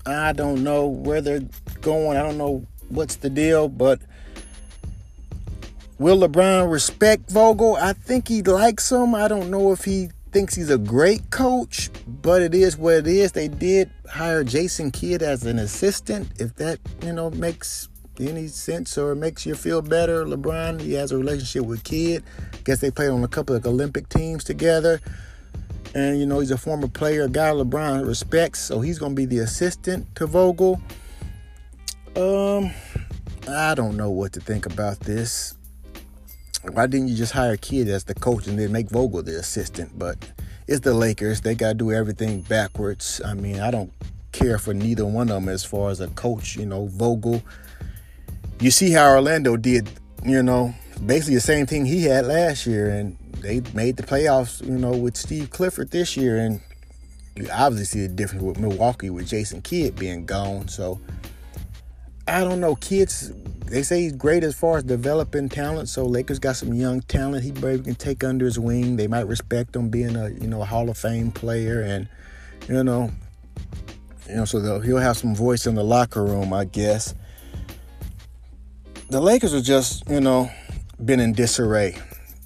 I 0.07 0.33
don't 0.33 0.63
know 0.63 0.87
where 0.87 1.21
they're 1.21 1.45
going. 1.81 2.17
I 2.17 2.23
don't 2.23 2.39
know 2.39 2.65
what's 2.89 3.17
the 3.17 3.29
deal, 3.29 3.67
but 3.67 4.01
Will 5.99 6.17
LeBron 6.17 6.71
respect 6.71 7.29
Vogel? 7.29 7.75
I 7.75 7.93
think 7.93 8.27
he 8.27 8.41
likes 8.41 8.91
him. 8.91 9.13
I 9.13 9.27
don't 9.27 9.51
know 9.51 9.71
if 9.71 9.85
he 9.85 10.09
thinks 10.31 10.55
he's 10.55 10.71
a 10.71 10.77
great 10.77 11.29
coach, 11.29 11.91
but 12.07 12.41
it 12.41 12.55
is 12.55 12.75
what 12.75 12.95
it 12.95 13.07
is. 13.07 13.31
They 13.31 13.47
did 13.47 13.91
hire 14.09 14.43
Jason 14.43 14.89
Kidd 14.89 15.21
as 15.21 15.45
an 15.45 15.59
assistant. 15.59 16.29
If 16.39 16.55
that, 16.55 16.79
you 17.03 17.13
know, 17.13 17.29
makes 17.29 17.89
any 18.19 18.47
sense 18.47 18.97
or 18.97 19.13
makes 19.13 19.45
you 19.45 19.53
feel 19.53 19.83
better, 19.83 20.25
LeBron, 20.25 20.81
he 20.81 20.93
has 20.93 21.11
a 21.11 21.17
relationship 21.17 21.65
with 21.65 21.83
Kidd. 21.83 22.23
I 22.53 22.57
guess 22.63 22.79
they 22.79 22.89
played 22.89 23.11
on 23.11 23.23
a 23.23 23.27
couple 23.27 23.55
of 23.55 23.63
Olympic 23.67 24.09
teams 24.09 24.43
together. 24.43 24.99
And, 25.93 26.19
you 26.19 26.25
know, 26.25 26.39
he's 26.39 26.49
a 26.49 26.57
former 26.57 26.87
player, 26.87 27.25
a 27.25 27.29
guy 27.29 27.51
LeBron 27.51 28.07
respects, 28.07 28.59
so 28.59 28.81
he's 28.81 28.97
going 28.97 29.11
to 29.11 29.15
be 29.15 29.25
the 29.25 29.39
assistant 29.39 30.15
to 30.15 30.25
Vogel. 30.25 30.81
Um, 32.15 32.71
I 33.47 33.75
don't 33.75 33.95
know 33.95 34.09
what 34.09 34.33
to 34.33 34.39
think 34.39 34.65
about 34.65 34.99
this 35.01 35.55
why 36.71 36.87
didn't 36.87 37.09
you 37.09 37.15
just 37.15 37.33
hire 37.33 37.57
Kidd 37.57 37.89
as 37.89 38.05
the 38.05 38.13
coach 38.13 38.47
and 38.47 38.57
then 38.57 38.71
make 38.71 38.89
Vogel 38.89 39.21
the 39.21 39.37
assistant? 39.37 39.97
But 39.97 40.31
it's 40.67 40.79
the 40.79 40.93
Lakers. 40.93 41.41
They 41.41 41.55
got 41.55 41.69
to 41.69 41.73
do 41.73 41.91
everything 41.91 42.41
backwards. 42.41 43.21
I 43.25 43.33
mean, 43.33 43.59
I 43.59 43.69
don't 43.69 43.91
care 44.31 44.57
for 44.57 44.73
neither 44.73 45.05
one 45.05 45.29
of 45.29 45.35
them 45.35 45.49
as 45.49 45.65
far 45.65 45.89
as 45.89 45.99
a 45.99 46.07
coach. 46.09 46.55
You 46.55 46.65
know, 46.65 46.87
Vogel. 46.87 47.43
You 48.59 48.71
see 48.71 48.91
how 48.91 49.09
Orlando 49.09 49.57
did, 49.57 49.89
you 50.23 50.41
know, 50.41 50.73
basically 51.05 51.35
the 51.35 51.41
same 51.41 51.65
thing 51.65 51.85
he 51.85 52.03
had 52.03 52.25
last 52.25 52.65
year. 52.65 52.89
And 52.89 53.17
they 53.39 53.61
made 53.73 53.97
the 53.97 54.03
playoffs, 54.03 54.65
you 54.65 54.77
know, 54.77 54.91
with 54.91 55.17
Steve 55.17 55.49
Clifford 55.49 55.91
this 55.91 56.15
year. 56.15 56.37
And 56.37 56.61
you 57.35 57.49
obviously 57.51 58.01
see 58.01 58.07
the 58.07 58.13
difference 58.13 58.43
with 58.43 58.59
Milwaukee 58.59 59.09
with 59.09 59.27
Jason 59.27 59.61
Kidd 59.61 59.97
being 59.97 60.25
gone. 60.25 60.69
So 60.69 61.01
I 62.25 62.41
don't 62.41 62.61
know. 62.61 62.75
Kids 62.75 63.33
they 63.73 63.81
say 63.81 64.01
he's 64.01 64.13
great 64.13 64.43
as 64.43 64.53
far 64.53 64.77
as 64.77 64.83
developing 64.83 65.49
talent. 65.49 65.89
So 65.89 66.05
Lakers 66.05 66.37
got 66.37 66.55
some 66.57 66.75
young 66.75 67.01
talent 67.01 67.43
he 67.43 67.51
maybe 67.53 67.81
can 67.81 67.95
take 67.95 68.23
under 68.23 68.45
his 68.45 68.59
wing. 68.59 68.97
They 68.97 69.07
might 69.07 69.25
respect 69.25 69.75
him 69.75 69.89
being 69.89 70.15
a 70.15 70.29
you 70.29 70.45
know 70.45 70.61
a 70.61 70.65
Hall 70.65 70.91
of 70.91 70.97
Fame 70.97 71.31
player, 71.31 71.81
and 71.81 72.07
you 72.69 72.83
know, 72.83 73.09
you 74.29 74.35
know, 74.35 74.45
so 74.45 74.79
he'll 74.79 74.99
have 74.99 75.17
some 75.17 75.33
voice 75.33 75.65
in 75.65 75.73
the 75.73 75.83
locker 75.83 76.23
room, 76.23 76.53
I 76.53 76.65
guess. 76.65 77.15
The 79.09 79.19
Lakers 79.19 79.55
are 79.55 79.61
just 79.61 80.07
you 80.07 80.21
know 80.21 80.51
been 81.03 81.19
in 81.19 81.33
disarray. 81.33 81.97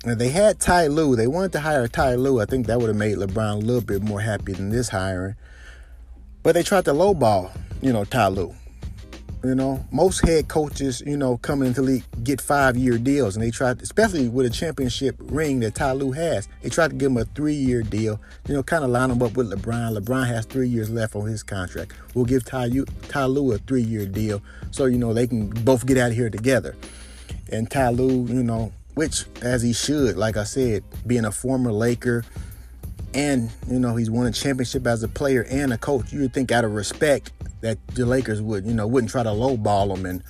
And 0.06 0.22
they 0.22 0.30
had 0.30 0.62
Ty 0.62 0.88
Lue. 0.88 1.18
They 1.18 1.28
wanted 1.28 1.52
to 1.52 1.60
hire 1.60 1.90
Ty 1.90 2.16
Lue. 2.16 2.40
I 2.40 2.46
think 2.46 2.68
that 2.68 2.80
would 2.80 2.88
have 2.88 2.96
made 2.96 3.18
LeBron 3.18 3.56
a 3.56 3.58
little 3.58 3.82
bit 3.82 4.02
more 4.02 4.22
happy 4.22 4.54
than 4.54 4.70
this 4.70 4.88
hiring. 4.88 5.36
But 6.42 6.54
they 6.54 6.64
tried 6.64 6.86
to 6.86 6.94
lowball, 6.94 7.52
you 7.82 7.92
know, 7.92 8.06
Ty 8.06 8.30
Lue. 8.30 8.56
You 9.48 9.56
know, 9.56 9.86
most 9.94 10.28
head 10.28 10.50
coaches, 10.50 11.02
you 11.06 11.16
know, 11.16 11.38
coming 11.38 11.70
into 11.70 11.82
league 11.82 12.04
get 12.22 12.42
five 12.42 12.76
year 12.76 12.98
deals, 12.98 13.38
and 13.38 13.46
they 13.46 13.50
try, 13.50 13.70
especially 13.72 14.28
with 14.28 14.46
a 14.46 14.50
championship 14.50 15.16
ring 15.20 15.62
that 15.62 15.74
Ty 15.74 15.94
Lue 15.94 16.12
has, 16.12 16.50
they 16.62 16.68
tried 16.68 16.90
to 16.90 16.98
give 16.98 17.12
him 17.12 17.18
a 17.18 17.24
three 17.24 17.54
year 17.54 17.82
deal. 17.82 18.20
You 18.50 18.56
know, 18.56 18.64
kind 18.64 18.84
of 18.84 18.90
line 18.90 19.10
him 19.10 19.24
up 19.24 19.38
with 19.38 19.50
LeBron. 19.50 19.98
LeBron 19.98 20.28
has 20.28 20.46
three 20.46 20.68
years 20.68 20.90
left 20.90 21.16
on 21.16 21.28
his 21.28 21.44
contract. 21.44 21.94
We'll 22.14 22.26
give 22.26 22.44
Ty, 22.44 22.72
Ty 23.08 23.26
Lue 23.28 23.54
a 23.54 23.58
three 23.60 23.84
year 23.84 24.06
deal, 24.06 24.42
so 24.72 24.84
you 24.84 24.98
know 24.98 25.14
they 25.14 25.28
can 25.28 25.48
both 25.48 25.86
get 25.86 25.98
out 25.98 26.10
of 26.10 26.18
here 26.18 26.30
together. 26.30 26.76
And 27.50 27.72
Ty 27.72 27.92
Lue, 27.92 28.26
you 28.26 28.44
know, 28.44 28.74
which 28.96 29.24
as 29.42 29.62
he 29.62 29.72
should, 29.72 30.18
like 30.18 30.36
I 30.36 30.44
said, 30.44 30.84
being 31.06 31.24
a 31.24 31.32
former 31.32 31.72
Laker, 31.72 32.26
and 33.14 33.52
you 33.70 33.80
know 33.80 33.96
he's 33.96 34.10
won 34.10 34.28
a 34.28 34.32
championship 34.32 34.86
as 34.88 35.04
a 35.04 35.08
player 35.08 35.46
and 35.50 35.74
a 35.74 35.78
coach. 35.78 36.12
You 36.12 36.22
would 36.22 36.34
think 36.34 36.52
out 36.52 36.66
of 36.66 36.74
respect 36.74 37.32
that 37.62 37.78
the 37.88 38.06
Lakers 38.06 38.42
would, 38.42 38.66
you 38.66 38.74
know, 38.74 38.88
wouldn't 38.88 39.12
try 39.12 39.24
to 39.24 39.30
lowball 39.30 39.96
them 39.96 40.06
and 40.06 40.24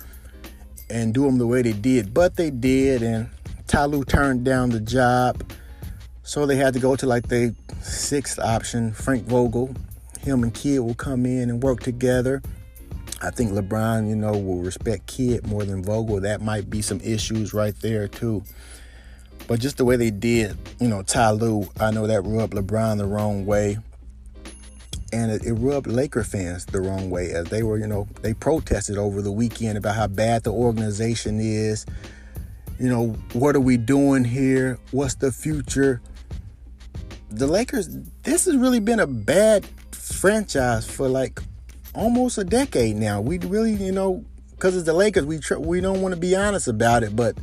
and 0.90 1.12
do 1.12 1.24
them 1.24 1.38
the 1.38 1.46
way 1.46 1.62
they 1.62 1.72
did, 1.72 2.14
but 2.14 2.36
they 2.36 2.50
did, 2.50 3.02
and 3.02 3.28
Ty 3.66 3.84
Lue 3.86 4.04
turned 4.04 4.44
down 4.44 4.70
the 4.70 4.80
job, 4.80 5.42
so 6.22 6.46
they 6.46 6.56
had 6.56 6.72
to 6.74 6.80
go 6.80 6.96
to 6.96 7.06
like 7.06 7.28
the 7.28 7.54
sixth 7.82 8.38
option, 8.38 8.92
Frank 8.92 9.24
Vogel. 9.24 9.74
Him 10.20 10.42
and 10.42 10.52
Kidd 10.52 10.80
will 10.80 10.94
come 10.94 11.26
in 11.26 11.50
and 11.50 11.62
work 11.62 11.80
together. 11.80 12.42
I 13.20 13.30
think 13.30 13.52
LeBron, 13.52 14.08
you 14.08 14.16
know, 14.16 14.32
will 14.32 14.62
respect 14.62 15.06
Kidd 15.06 15.46
more 15.46 15.64
than 15.64 15.82
Vogel. 15.82 16.20
That 16.20 16.40
might 16.40 16.70
be 16.70 16.80
some 16.80 17.00
issues 17.00 17.52
right 17.52 17.74
there 17.80 18.08
too. 18.08 18.42
But 19.48 19.60
just 19.60 19.78
the 19.78 19.84
way 19.84 19.96
they 19.96 20.10
did, 20.10 20.56
you 20.78 20.86
know, 20.86 21.02
Ty 21.02 21.30
Lue, 21.30 21.68
I 21.80 21.90
know 21.90 22.06
that 22.06 22.20
rubbed 22.20 22.52
LeBron 22.52 22.98
the 22.98 23.06
wrong 23.06 23.46
way 23.46 23.78
and 25.12 25.30
it, 25.30 25.44
it, 25.44 25.54
rubbed 25.54 25.86
Laker 25.86 26.22
fans 26.22 26.66
the 26.66 26.80
wrong 26.80 27.08
way 27.08 27.30
as 27.32 27.46
they 27.46 27.62
were, 27.62 27.78
you 27.78 27.86
know, 27.86 28.06
they 28.20 28.34
protested 28.34 28.98
over 28.98 29.22
the 29.22 29.32
weekend 29.32 29.78
about 29.78 29.96
how 29.96 30.06
bad 30.06 30.44
the 30.44 30.52
organization 30.52 31.40
is. 31.40 31.86
You 32.78 32.88
know, 32.88 33.06
what 33.32 33.56
are 33.56 33.60
we 33.60 33.76
doing 33.76 34.22
here? 34.22 34.78
What's 34.90 35.14
the 35.14 35.32
future? 35.32 36.00
The 37.30 37.46
Lakers, 37.46 37.88
this 38.22 38.44
has 38.44 38.56
really 38.56 38.80
been 38.80 39.00
a 39.00 39.06
bad 39.06 39.66
franchise 39.92 40.88
for 40.88 41.08
like 41.08 41.40
almost 41.94 42.38
a 42.38 42.44
decade 42.44 42.96
now. 42.96 43.20
We 43.20 43.38
really, 43.38 43.72
you 43.72 43.92
know, 43.92 44.24
because 44.50 44.76
it's 44.76 44.86
the 44.86 44.92
Lakers, 44.92 45.24
we 45.24 45.38
tr- 45.38 45.56
we 45.56 45.80
don't 45.80 46.02
want 46.02 46.14
to 46.14 46.20
be 46.20 46.36
honest 46.36 46.68
about 46.68 47.02
it, 47.02 47.16
but 47.16 47.36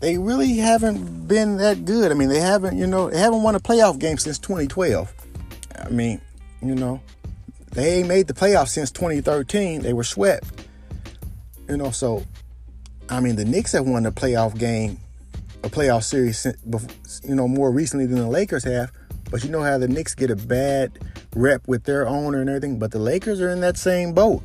they 0.00 0.18
really 0.18 0.56
haven't 0.56 1.26
been 1.26 1.56
that 1.56 1.84
good. 1.84 2.10
I 2.10 2.14
mean, 2.14 2.28
they 2.28 2.40
haven't, 2.40 2.76
you 2.76 2.86
know, 2.86 3.10
they 3.10 3.18
haven't 3.18 3.42
won 3.42 3.54
a 3.54 3.60
playoff 3.60 3.98
game 3.98 4.18
since 4.18 4.38
2012. 4.38 5.12
I 5.78 5.88
mean, 5.88 6.20
you 6.62 6.74
know, 6.74 7.00
they 7.72 7.98
ain't 7.98 8.08
made 8.08 8.26
the 8.26 8.34
playoffs 8.34 8.68
since 8.68 8.90
2013. 8.90 9.82
They 9.82 9.92
were 9.92 10.04
swept. 10.04 10.66
You 11.68 11.76
know, 11.76 11.90
so 11.90 12.24
I 13.08 13.20
mean, 13.20 13.36
the 13.36 13.44
Knicks 13.44 13.72
have 13.72 13.86
won 13.86 14.06
a 14.06 14.12
playoff 14.12 14.58
game, 14.58 14.98
a 15.62 15.68
playoff 15.68 16.04
series, 16.04 16.46
you 17.24 17.34
know, 17.34 17.46
more 17.46 17.70
recently 17.70 18.06
than 18.06 18.18
the 18.18 18.28
Lakers 18.28 18.64
have. 18.64 18.92
But 19.30 19.44
you 19.44 19.50
know 19.50 19.62
how 19.62 19.78
the 19.78 19.88
Knicks 19.88 20.14
get 20.14 20.30
a 20.30 20.36
bad 20.36 20.98
rep 21.34 21.66
with 21.66 21.84
their 21.84 22.06
owner 22.06 22.40
and 22.40 22.48
everything. 22.48 22.78
But 22.78 22.92
the 22.92 22.98
Lakers 22.98 23.40
are 23.40 23.50
in 23.50 23.60
that 23.60 23.76
same 23.76 24.12
boat. 24.12 24.42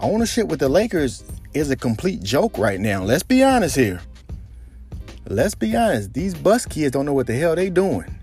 Ownership 0.00 0.48
with 0.48 0.58
the 0.60 0.68
Lakers 0.68 1.24
is 1.54 1.70
a 1.70 1.76
complete 1.76 2.22
joke 2.22 2.58
right 2.58 2.80
now. 2.80 3.02
Let's 3.02 3.22
be 3.22 3.42
honest 3.44 3.76
here. 3.76 4.00
Let's 5.26 5.54
be 5.54 5.76
honest. 5.76 6.12
These 6.12 6.34
Buss 6.34 6.66
kids 6.66 6.92
don't 6.92 7.06
know 7.06 7.14
what 7.14 7.26
the 7.26 7.34
hell 7.34 7.54
they 7.54 7.70
doing. 7.70 8.18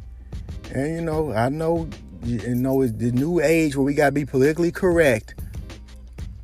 And 0.73 0.95
you 0.95 1.01
know, 1.01 1.31
I 1.33 1.49
know 1.49 1.89
you 2.23 2.55
know, 2.55 2.81
it's 2.81 2.93
the 2.93 3.11
new 3.11 3.39
age 3.39 3.75
where 3.75 3.83
we 3.83 3.93
gotta 3.93 4.11
be 4.11 4.25
politically 4.25 4.71
correct. 4.71 5.35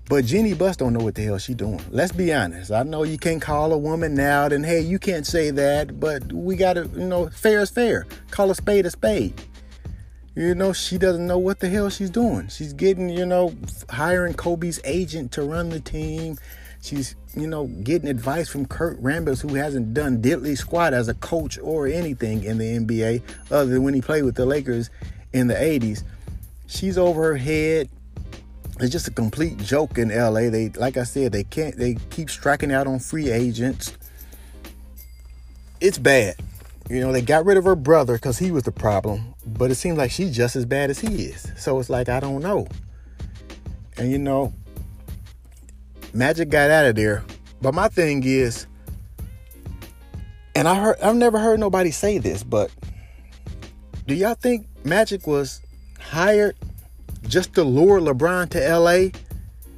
But 0.09 0.25
Jenny 0.25 0.53
Buss 0.53 0.77
don't 0.77 0.93
know 0.93 1.03
what 1.03 1.15
the 1.15 1.23
hell 1.23 1.37
she 1.37 1.53
doing. 1.53 1.81
Let's 1.89 2.13
be 2.13 2.33
honest. 2.33 2.71
I 2.71 2.83
know 2.83 3.03
you 3.03 3.17
can't 3.17 3.41
call 3.41 3.73
a 3.73 3.77
woman 3.77 4.15
now, 4.15 4.45
and 4.45 4.65
hey, 4.65 4.79
you 4.79 4.99
can't 4.99 5.27
say 5.27 5.51
that, 5.51 5.99
but 5.99 6.31
we 6.31 6.55
gotta, 6.55 6.89
you 6.95 7.05
know, 7.05 7.29
fair 7.29 7.59
is 7.59 7.69
fair. 7.69 8.07
Call 8.31 8.49
a 8.49 8.55
spade 8.55 8.85
a 8.85 8.89
spade. 8.89 9.39
You 10.33 10.55
know, 10.55 10.71
she 10.71 10.97
doesn't 10.97 11.27
know 11.27 11.37
what 11.37 11.59
the 11.59 11.67
hell 11.67 11.89
she's 11.89 12.11
doing. 12.11 12.47
She's 12.47 12.71
getting, 12.71 13.09
you 13.09 13.25
know, 13.25 13.53
hiring 13.89 14.33
Kobe's 14.33 14.79
agent 14.83 15.31
to 15.33 15.43
run 15.43 15.69
the 15.69 15.79
team. 15.79 16.37
She's, 16.87 17.17
you 17.35 17.47
know, 17.47 17.67
getting 17.67 18.07
advice 18.07 18.47
from 18.47 18.65
Kurt 18.65 19.01
Rambis, 19.03 19.41
who 19.41 19.55
hasn't 19.55 19.93
done 19.93 20.21
diddly 20.21 20.57
squat 20.57 20.93
as 20.93 21.09
a 21.09 21.13
coach 21.15 21.59
or 21.59 21.85
anything 21.85 22.45
in 22.45 22.57
the 22.57 22.77
NBA 22.77 23.21
other 23.51 23.65
than 23.65 23.83
when 23.83 23.93
he 23.93 23.99
played 23.99 24.23
with 24.23 24.35
the 24.35 24.45
Lakers 24.45 24.89
in 25.33 25.47
the 25.47 25.53
80s. 25.53 26.03
She's 26.67 26.97
over 26.97 27.23
her 27.23 27.35
head. 27.35 27.89
It's 28.79 28.91
just 28.91 29.05
a 29.05 29.11
complete 29.11 29.57
joke 29.57 29.97
in 29.97 30.09
LA. 30.09 30.49
They, 30.49 30.69
like 30.69 30.95
I 30.95 31.03
said, 31.03 31.33
they 31.33 31.43
can't. 31.43 31.75
They 31.75 31.95
keep 32.09 32.29
striking 32.29 32.71
out 32.71 32.87
on 32.87 32.99
free 32.99 33.31
agents. 33.31 33.97
It's 35.81 35.97
bad. 35.97 36.35
You 36.89 37.01
know, 37.01 37.11
they 37.11 37.21
got 37.21 37.43
rid 37.43 37.57
of 37.57 37.65
her 37.65 37.75
brother 37.75 38.13
because 38.13 38.39
he 38.39 38.51
was 38.51 38.63
the 38.63 38.71
problem, 38.71 39.33
but 39.45 39.71
it 39.71 39.75
seems 39.75 39.97
like 39.97 40.09
she's 40.09 40.33
just 40.33 40.55
as 40.55 40.65
bad 40.65 40.89
as 40.89 40.99
he 40.99 41.25
is. 41.25 41.51
So 41.57 41.79
it's 41.79 41.89
like, 41.89 42.07
I 42.07 42.21
don't 42.21 42.41
know. 42.41 42.65
And 43.97 44.09
you 44.09 44.19
know, 44.19 44.53
Magic 46.17 46.49
got 46.49 46.71
out 46.71 46.87
of 46.87 46.95
there. 46.95 47.23
But 47.61 47.75
my 47.75 47.89
thing 47.89 48.23
is, 48.25 48.65
and 50.55 50.67
I 50.67 50.73
heard 50.73 50.99
I've 50.99 51.15
never 51.15 51.37
heard 51.37 51.59
nobody 51.59 51.91
say 51.91 52.17
this, 52.17 52.43
but 52.43 52.71
do 54.07 54.15
y'all 54.15 54.33
think 54.33 54.65
Magic 54.83 55.27
was 55.27 55.61
hired 55.99 56.55
just 57.27 57.53
to 57.53 57.63
lure 57.63 58.01
LeBron 58.01 58.49
to 58.49 58.77
LA? 58.79 59.19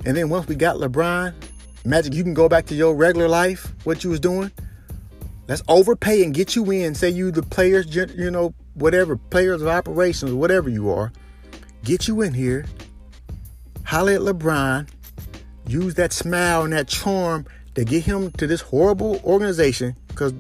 And 0.06 0.16
then 0.16 0.30
once 0.30 0.48
we 0.48 0.56
got 0.56 0.78
LeBron, 0.78 1.34
Magic, 1.84 2.14
you 2.14 2.24
can 2.24 2.34
go 2.34 2.48
back 2.48 2.68
to 2.68 2.76
your 2.76 2.96
regular 2.96 3.28
life, 3.28 3.74
what 3.84 4.06
you 4.06 4.10
was 4.10 4.22
doing? 4.22 4.50
Let's 5.50 5.64
overpay 5.68 6.24
and 6.24 6.34
get 6.34 6.56
you 6.56 6.72
in. 6.72 6.96
Say 6.96 7.10
you 7.10 7.32
the 7.32 7.44
players, 7.44 7.94
you 7.94 8.32
know, 8.32 8.54
whatever, 8.76 9.18
players 9.18 9.62
of 9.62 9.68
operations, 9.68 10.32
whatever 10.32 10.70
you 10.70 10.90
are. 10.90 11.12
Get 11.84 12.08
you 12.08 12.22
in 12.22 12.34
here. 12.34 12.66
Holler 13.84 14.14
at 14.14 14.22
LeBron. 14.22 14.88
Use 15.70 15.94
that 15.96 16.12
smile 16.12 16.64
and 16.64 16.74
that 16.74 16.88
charm 16.88 17.46
to 17.76 17.86
get 17.86 18.04
him 18.04 18.32
to 18.32 18.48
this 18.48 18.62
horrible 18.62 19.22
organization. 19.24 19.96
Because 20.08 20.34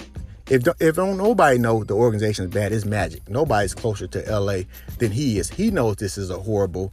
if 0.49 0.67
if 0.79 0.95
don't 0.95 1.17
nobody 1.17 1.59
know 1.59 1.83
the 1.83 1.93
organization 1.93 2.45
is 2.45 2.51
bad, 2.51 2.71
it's 2.71 2.83
Magic. 2.83 3.29
Nobody's 3.29 3.75
closer 3.75 4.07
to 4.07 4.39
LA 4.39 4.61
than 4.97 5.11
he 5.11 5.37
is. 5.37 5.49
He 5.51 5.69
knows 5.69 5.97
this 5.97 6.17
is 6.17 6.31
a 6.31 6.39
horrible, 6.39 6.91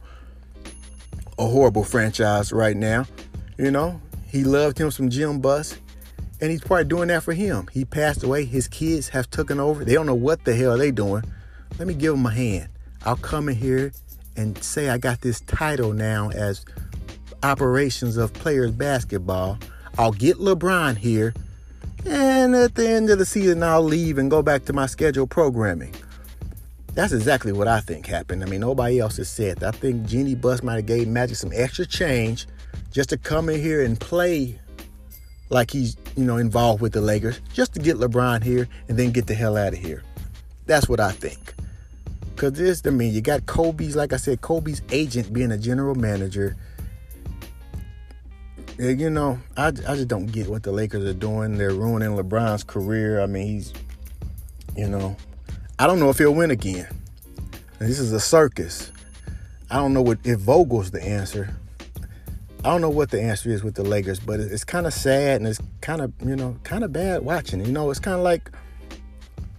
a 1.39 1.47
horrible 1.47 1.83
franchise 1.83 2.53
right 2.53 2.77
now. 2.77 3.05
You 3.57 3.71
know, 3.71 3.99
he 4.27 4.43
loved 4.43 4.77
him 4.77 4.91
some 4.91 5.09
Jim 5.09 5.39
Buss. 5.39 5.75
And 6.39 6.51
he's 6.51 6.61
probably 6.61 6.85
doing 6.85 7.07
that 7.07 7.23
for 7.23 7.33
him. 7.33 7.67
He 7.73 7.83
passed 7.83 8.21
away. 8.21 8.45
His 8.45 8.67
kids 8.67 9.09
have 9.09 9.27
taken 9.31 9.59
over. 9.59 9.83
They 9.83 9.93
don't 9.93 10.05
know 10.05 10.13
what 10.13 10.45
the 10.45 10.53
hell 10.55 10.77
they 10.77 10.91
doing. 10.91 11.23
Let 11.79 11.87
me 11.87 11.95
give 11.95 12.13
them 12.13 12.27
a 12.27 12.31
hand. 12.31 12.69
I'll 13.03 13.15
come 13.15 13.49
in 13.49 13.55
here 13.55 13.91
and 14.35 14.55
say 14.63 14.89
I 14.89 14.99
got 14.99 15.21
this 15.21 15.41
title 15.41 15.93
now 15.93 16.29
as 16.29 16.63
operations 17.43 18.17
of 18.17 18.33
players 18.33 18.71
basketball. 18.71 19.57
I'll 19.97 20.11
get 20.11 20.37
LeBron 20.37 20.97
here. 20.97 21.33
And 22.05 22.55
at 22.55 22.75
the 22.75 22.87
end 22.87 23.09
of 23.09 23.19
the 23.19 23.25
season, 23.25 23.63
I'll 23.63 23.83
leave 23.83 24.17
and 24.17 24.29
go 24.29 24.41
back 24.41 24.65
to 24.65 24.73
my 24.73 24.85
scheduled 24.85 25.29
programming. 25.29 25.93
That's 26.93 27.13
exactly 27.13 27.51
what 27.51 27.67
I 27.67 27.79
think 27.79 28.05
happened. 28.05 28.43
I 28.43 28.47
mean, 28.47 28.61
nobody 28.61 28.99
else 28.99 29.17
has 29.17 29.29
said 29.29 29.57
that. 29.57 29.75
I 29.75 29.77
think 29.77 30.05
Jeanie 30.05 30.35
Buss 30.35 30.63
might 30.63 30.75
have 30.75 30.85
gave 30.85 31.07
Magic 31.07 31.37
some 31.37 31.51
extra 31.53 31.85
change 31.85 32.47
just 32.91 33.09
to 33.09 33.17
come 33.17 33.49
in 33.49 33.61
here 33.61 33.83
and 33.83 33.99
play 33.99 34.59
like 35.49 35.71
he's, 35.71 35.95
you 36.15 36.25
know, 36.25 36.37
involved 36.37 36.81
with 36.81 36.93
the 36.93 37.01
Lakers 37.01 37.39
just 37.53 37.73
to 37.73 37.79
get 37.79 37.97
LeBron 37.97 38.43
here 38.43 38.67
and 38.87 38.97
then 38.97 39.11
get 39.11 39.27
the 39.27 39.35
hell 39.35 39.57
out 39.57 39.73
of 39.73 39.79
here. 39.79 40.03
That's 40.65 40.89
what 40.89 40.99
I 40.99 41.11
think. 41.11 41.53
Because 42.35 42.53
this, 42.53 42.81
I 42.85 42.89
mean, 42.89 43.13
you 43.13 43.21
got 43.21 43.45
Kobe's, 43.45 43.95
like 43.95 44.13
I 44.13 44.17
said, 44.17 44.41
Kobe's 44.41 44.81
agent 44.91 45.33
being 45.33 45.51
a 45.51 45.57
general 45.57 45.95
manager. 45.95 46.55
You 48.79 49.09
know, 49.09 49.39
I, 49.55 49.67
I 49.67 49.71
just 49.71 50.07
don't 50.07 50.27
get 50.27 50.47
what 50.47 50.61
the 50.61 50.71
Lakers 50.71 51.03
are 51.03 51.13
doing. 51.13 51.57
They're 51.57 51.71
ruining 51.71 52.09
LeBron's 52.09 52.63
career. 52.63 53.21
I 53.21 53.25
mean, 53.25 53.47
he's, 53.47 53.73
you 54.75 54.87
know, 54.87 55.17
I 55.79 55.87
don't 55.87 55.99
know 55.99 56.11
if 56.11 56.19
he'll 56.19 56.35
win 56.35 56.51
again. 56.51 56.87
This 57.79 57.99
is 57.99 58.11
a 58.11 58.19
circus. 58.19 58.91
I 59.71 59.77
don't 59.77 59.93
know 59.93 60.03
what 60.03 60.19
if 60.23 60.39
Vogel's 60.39 60.91
the 60.91 61.03
answer. 61.03 61.57
I 62.63 62.69
don't 62.69 62.81
know 62.81 62.89
what 62.89 63.09
the 63.09 63.21
answer 63.21 63.49
is 63.49 63.63
with 63.63 63.75
the 63.75 63.83
Lakers, 63.83 64.19
but 64.19 64.39
it's 64.39 64.63
kind 64.63 64.85
of 64.85 64.93
sad 64.93 65.41
and 65.41 65.47
it's 65.47 65.59
kind 65.81 66.01
of 66.01 66.11
you 66.23 66.35
know 66.35 66.57
kind 66.63 66.83
of 66.83 66.93
bad 66.93 67.23
watching. 67.23 67.65
You 67.65 67.71
know, 67.71 67.89
it's 67.89 67.99
kind 67.99 68.17
of 68.17 68.23
like 68.23 68.51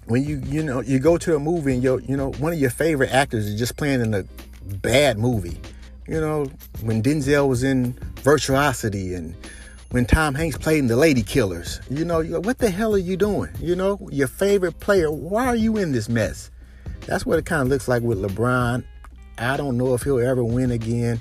when 0.06 0.24
you 0.24 0.40
you 0.46 0.62
know 0.62 0.80
you 0.80 0.98
go 0.98 1.18
to 1.18 1.34
a 1.34 1.38
movie 1.38 1.74
and 1.74 1.82
you 1.82 2.00
you 2.06 2.16
know 2.16 2.32
one 2.32 2.52
of 2.52 2.60
your 2.60 2.70
favorite 2.70 3.10
actors 3.10 3.46
is 3.46 3.58
just 3.58 3.76
playing 3.76 4.00
in 4.00 4.14
a 4.14 4.24
bad 4.62 5.18
movie. 5.18 5.60
You 6.08 6.20
know, 6.20 6.46
when 6.82 7.02
Denzel 7.02 7.48
was 7.48 7.62
in 7.62 7.92
Virtuosity 8.22 9.14
and 9.14 9.34
when 9.90 10.06
Tom 10.06 10.34
Hanks 10.34 10.56
played 10.56 10.78
in 10.78 10.86
The 10.86 10.96
Lady 10.96 11.22
Killers. 11.22 11.80
You 11.90 12.04
know, 12.04 12.22
what 12.40 12.58
the 12.58 12.70
hell 12.70 12.94
are 12.94 12.98
you 12.98 13.16
doing? 13.16 13.50
You 13.60 13.76
know, 13.76 13.98
your 14.10 14.28
favorite 14.28 14.80
player. 14.80 15.10
Why 15.10 15.46
are 15.46 15.56
you 15.56 15.76
in 15.76 15.92
this 15.92 16.08
mess? 16.08 16.50
That's 17.06 17.24
what 17.24 17.38
it 17.38 17.46
kind 17.46 17.62
of 17.62 17.68
looks 17.68 17.88
like 17.88 18.02
with 18.02 18.18
LeBron. 18.18 18.84
I 19.38 19.56
don't 19.56 19.76
know 19.76 19.94
if 19.94 20.02
he'll 20.02 20.18
ever 20.18 20.42
win 20.42 20.70
again 20.70 21.20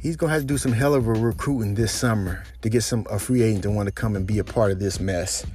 he's 0.00 0.16
gonna 0.16 0.32
have 0.32 0.42
to 0.42 0.46
do 0.46 0.58
some 0.58 0.72
hell 0.72 0.94
of 0.94 1.06
a 1.06 1.12
recruiting 1.12 1.74
this 1.74 1.92
summer 1.92 2.42
to 2.62 2.68
get 2.68 2.82
some 2.82 3.06
a 3.10 3.18
free 3.18 3.42
agent 3.42 3.62
to 3.62 3.70
want 3.70 3.86
to 3.86 3.92
come 3.92 4.16
and 4.16 4.26
be 4.26 4.38
a 4.38 4.44
part 4.44 4.72
of 4.72 4.78
this 4.78 4.98
mess. 4.98 5.46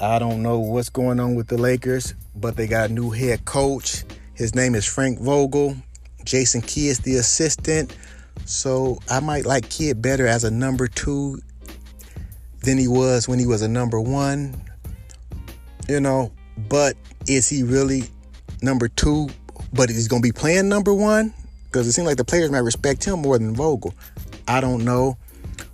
I 0.00 0.18
don't 0.18 0.42
know 0.42 0.58
what's 0.58 0.88
going 0.88 1.20
on 1.20 1.34
with 1.34 1.48
the 1.48 1.58
Lakers, 1.58 2.14
but 2.34 2.56
they 2.56 2.66
got 2.66 2.90
a 2.90 2.92
new 2.92 3.10
head 3.10 3.44
coach. 3.44 4.04
His 4.34 4.54
name 4.54 4.74
is 4.74 4.84
Frank 4.84 5.20
Vogel. 5.20 5.76
Jason 6.24 6.60
Kidd 6.60 6.84
is 6.84 6.98
the 7.00 7.16
assistant. 7.16 7.96
So 8.44 8.98
I 9.08 9.20
might 9.20 9.44
like 9.44 9.68
Kidd 9.68 10.02
better 10.02 10.26
as 10.26 10.44
a 10.44 10.50
number 10.50 10.88
two 10.88 11.40
than 12.60 12.78
he 12.78 12.88
was 12.88 13.28
when 13.28 13.38
he 13.38 13.46
was 13.46 13.62
a 13.62 13.68
number 13.68 14.00
one. 14.00 14.60
You 15.88 16.00
know, 16.00 16.32
but 16.68 16.96
is 17.26 17.48
he 17.48 17.62
really 17.62 18.04
number 18.62 18.88
two? 18.88 19.28
But 19.72 19.90
he's 19.90 20.08
gonna 20.08 20.22
be 20.22 20.32
playing 20.32 20.68
number 20.68 20.94
one? 20.94 21.34
because 21.72 21.86
it 21.86 21.92
seems 21.92 22.06
like 22.06 22.18
the 22.18 22.24
players 22.24 22.50
might 22.50 22.58
respect 22.58 23.02
him 23.02 23.22
more 23.22 23.38
than 23.38 23.54
Vogel. 23.54 23.94
I 24.46 24.60
don't 24.60 24.84
know. 24.84 25.16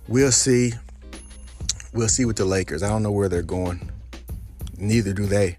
We'll 0.07 0.31
see. 0.31 0.71
We'll 1.93 2.07
see 2.07 2.23
with 2.23 2.37
the 2.37 2.45
Lakers. 2.45 2.83
I 2.83 2.87
don't 2.87 3.03
know 3.03 3.11
where 3.11 3.27
they're 3.27 3.41
going. 3.41 3.91
Neither 4.77 5.11
do 5.11 5.25
they. 5.25 5.57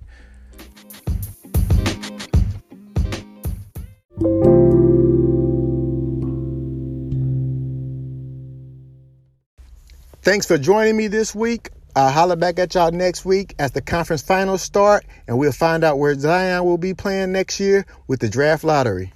Thanks 10.31 10.47
for 10.47 10.59
joining 10.59 10.97
me 10.97 11.09
this 11.09 11.35
week. 11.35 11.71
I'll 11.97 12.09
holler 12.09 12.37
back 12.37 12.61
at 12.61 12.73
y'all 12.77 12.93
next 12.93 13.25
week 13.25 13.53
as 13.59 13.73
the 13.73 13.83
conference 13.83 14.23
finals 14.23 14.63
start, 14.63 15.05
and 15.27 15.37
we'll 15.37 15.51
find 15.51 15.83
out 15.83 15.99
where 15.99 16.15
Zion 16.15 16.65
will 16.65 16.79
be 16.79 16.95
playing 16.95 17.33
next 17.33 17.59
year 17.59 17.85
with 18.07 18.21
the 18.21 18.29
draft 18.29 18.63
lottery. 18.63 19.13